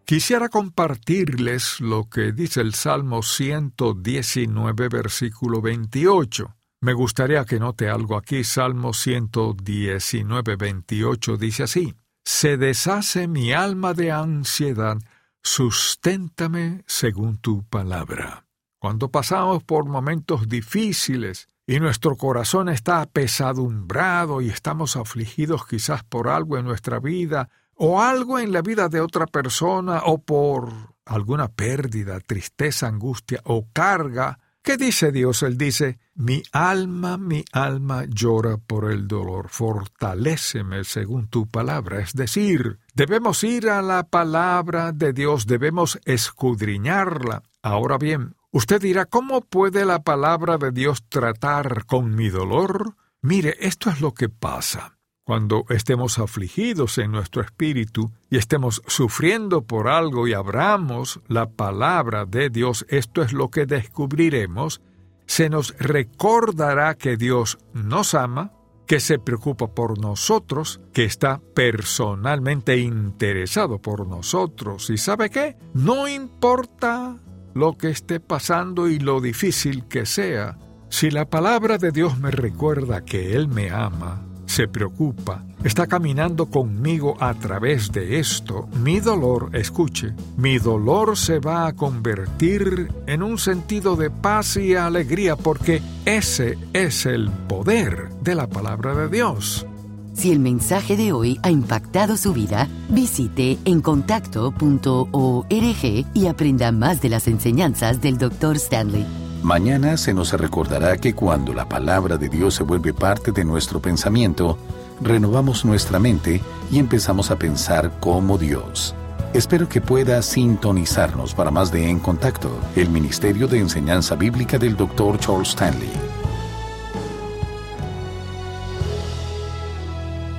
Quisiera 0.05 0.49
compartirles 0.49 1.79
lo 1.79 2.07
que 2.07 2.31
dice 2.31 2.61
el 2.61 2.75
Salmo 2.75 3.23
119, 3.23 4.89
versículo 4.89 5.59
28. 5.59 6.55
Me 6.81 6.93
gustaría 6.93 7.43
que 7.45 7.59
note 7.59 7.89
algo 7.89 8.15
aquí. 8.15 8.43
Salmo 8.43 8.93
119, 8.93 10.55
28 10.55 11.37
dice 11.37 11.63
así 11.63 11.95
se 12.29 12.57
deshace 12.57 13.27
mi 13.27 13.53
alma 13.53 13.95
de 13.95 14.11
ansiedad, 14.11 14.99
susténtame 15.41 16.83
según 16.85 17.39
tu 17.39 17.63
palabra. 17.63 18.45
Cuando 18.77 19.09
pasamos 19.09 19.63
por 19.63 19.85
momentos 19.85 20.47
difíciles 20.47 21.47
y 21.65 21.79
nuestro 21.79 22.15
corazón 22.15 22.69
está 22.69 23.01
apesadumbrado 23.01 24.41
y 24.41 24.49
estamos 24.49 24.95
afligidos 24.95 25.65
quizás 25.65 26.03
por 26.03 26.27
algo 26.27 26.59
en 26.59 26.65
nuestra 26.65 26.99
vida 26.99 27.49
o 27.73 27.99
algo 27.99 28.37
en 28.37 28.51
la 28.51 28.61
vida 28.61 28.89
de 28.89 29.01
otra 29.01 29.25
persona 29.25 30.03
o 30.05 30.19
por 30.19 30.71
alguna 31.05 31.47
pérdida, 31.47 32.19
tristeza, 32.19 32.87
angustia 32.87 33.41
o 33.43 33.67
carga, 33.73 34.37
¿Qué 34.61 34.77
dice 34.77 35.11
Dios? 35.11 35.41
Él 35.43 35.57
dice, 35.57 35.97
mi 36.19 36.43
alma, 36.51 37.17
mi 37.17 37.45
alma 37.53 38.03
llora 38.05 38.57
por 38.57 38.91
el 38.91 39.07
dolor, 39.07 39.47
fortaléceme 39.47 40.83
según 40.83 41.29
tu 41.29 41.47
palabra. 41.47 42.01
Es 42.01 42.11
decir, 42.13 42.77
debemos 42.93 43.41
ir 43.45 43.69
a 43.69 43.81
la 43.81 44.03
palabra 44.03 44.91
de 44.91 45.13
Dios, 45.13 45.47
debemos 45.47 45.97
escudriñarla. 46.03 47.43
Ahora 47.61 47.97
bien, 47.97 48.35
usted 48.51 48.81
dirá, 48.81 49.05
¿cómo 49.05 49.39
puede 49.39 49.85
la 49.85 50.03
palabra 50.03 50.57
de 50.57 50.71
Dios 50.71 51.05
tratar 51.07 51.85
con 51.85 52.13
mi 52.15 52.27
dolor? 52.27 52.95
Mire, 53.21 53.55
esto 53.61 53.89
es 53.89 54.01
lo 54.01 54.13
que 54.13 54.27
pasa. 54.27 54.97
Cuando 55.23 55.63
estemos 55.69 56.19
afligidos 56.19 56.97
en 56.97 57.11
nuestro 57.11 57.41
espíritu 57.41 58.11
y 58.29 58.35
estemos 58.35 58.81
sufriendo 58.87 59.61
por 59.61 59.87
algo 59.87 60.27
y 60.27 60.33
abramos 60.33 61.21
la 61.29 61.49
palabra 61.49 62.25
de 62.25 62.49
Dios, 62.49 62.85
esto 62.89 63.21
es 63.21 63.31
lo 63.31 63.49
que 63.49 63.65
descubriremos, 63.65 64.81
se 65.29 65.47
nos 65.47 65.75
recordará 65.77 66.95
que 66.95 67.15
Dios 67.15 67.59
nos 67.71 68.15
ama, 68.15 68.51
que 68.87 68.99
se 68.99 69.19
preocupa 69.19 69.75
por 69.75 69.99
nosotros, 69.99 70.81
que 70.91 71.05
está 71.05 71.39
personalmente 71.53 72.79
interesado 72.79 73.79
por 73.79 74.07
nosotros. 74.07 74.89
¿Y 74.89 74.97
sabe 74.97 75.29
qué? 75.29 75.55
No 75.75 76.07
importa 76.07 77.15
lo 77.53 77.77
que 77.77 77.91
esté 77.91 78.19
pasando 78.19 78.87
y 78.87 78.97
lo 78.97 79.21
difícil 79.21 79.87
que 79.87 80.07
sea, 80.07 80.57
si 80.89 81.11
la 81.11 81.29
palabra 81.29 81.77
de 81.77 81.91
Dios 81.91 82.17
me 82.17 82.31
recuerda 82.31 83.05
que 83.05 83.35
Él 83.35 83.47
me 83.47 83.69
ama, 83.69 84.25
se 84.49 84.67
preocupa, 84.67 85.43
está 85.63 85.85
caminando 85.85 86.47
conmigo 86.47 87.15
a 87.19 87.35
través 87.35 87.91
de 87.91 88.19
esto, 88.19 88.67
mi 88.83 88.99
dolor, 88.99 89.51
escuche, 89.53 90.15
mi 90.37 90.57
dolor 90.57 91.15
se 91.15 91.37
va 91.37 91.67
a 91.67 91.73
convertir 91.73 92.91
en 93.05 93.21
un 93.21 93.37
sentido 93.37 93.95
de 93.95 94.09
paz 94.09 94.57
y 94.57 94.73
alegría 94.73 95.35
porque 95.35 95.83
ese 96.03 96.57
es 96.73 97.05
el 97.05 97.29
poder 97.29 98.09
de 98.23 98.33
la 98.33 98.47
palabra 98.47 98.95
de 98.95 99.07
Dios. 99.07 99.67
Si 100.13 100.31
el 100.31 100.39
mensaje 100.39 100.97
de 100.97 101.11
hoy 101.11 101.39
ha 101.43 101.51
impactado 101.51 102.17
su 102.17 102.33
vida, 102.33 102.67
visite 102.89 103.59
encontacto.org 103.65 106.05
y 106.13 106.25
aprenda 106.25 106.71
más 106.71 107.01
de 107.01 107.09
las 107.09 107.27
enseñanzas 107.27 108.01
del 108.01 108.17
Dr. 108.17 108.55
Stanley. 108.55 109.28
Mañana 109.43 109.95
se 109.95 110.13
nos 110.13 110.33
recordará 110.33 110.97
que 110.97 111.15
cuando 111.15 111.53
la 111.53 111.67
palabra 111.67 112.17
de 112.17 112.27
Dios 112.27 112.55
se 112.55 112.63
vuelve 112.63 112.93
parte 112.93 113.31
de 113.31 113.45
nuestro 113.45 113.81
pensamiento, 113.81 114.57
renovamos 115.01 115.63
nuestra 115.63 115.97
mente 115.97 116.41
y 116.69 116.77
empezamos 116.77 117.31
a 117.31 117.37
pensar 117.37 117.99
como 118.01 118.37
Dios. 118.37 118.93
Espero 119.33 119.69
que 119.69 119.79
pueda 119.79 120.21
sintonizarnos 120.21 121.33
para 121.33 121.51
más 121.51 121.71
de 121.71 121.89
En 121.89 121.99
Contacto, 121.99 122.51
el 122.75 122.89
Ministerio 122.89 123.47
de 123.47 123.59
Enseñanza 123.59 124.15
Bíblica 124.15 124.57
del 124.57 124.75
Dr. 124.75 125.17
Charles 125.19 125.49
Stanley. 125.49 125.91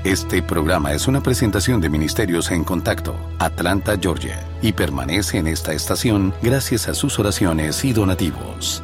Este 0.05 0.43
programa 0.43 0.93
es 0.93 1.07
una 1.09 1.23
presentación 1.23 1.81
de 1.81 1.89
Ministerios 1.89 2.51
en 2.51 2.65
Contacto, 2.65 3.15
Atlanta, 3.39 3.97
Georgia, 4.01 4.45
y 4.61 4.73
permanece 4.73 5.39
en 5.39 5.47
esta 5.47 5.73
estación 5.73 6.35
gracias 6.43 6.89
a 6.89 6.95
sus 6.95 7.19
oraciones 7.19 7.85
y 7.85 7.93
donativos. 7.93 8.83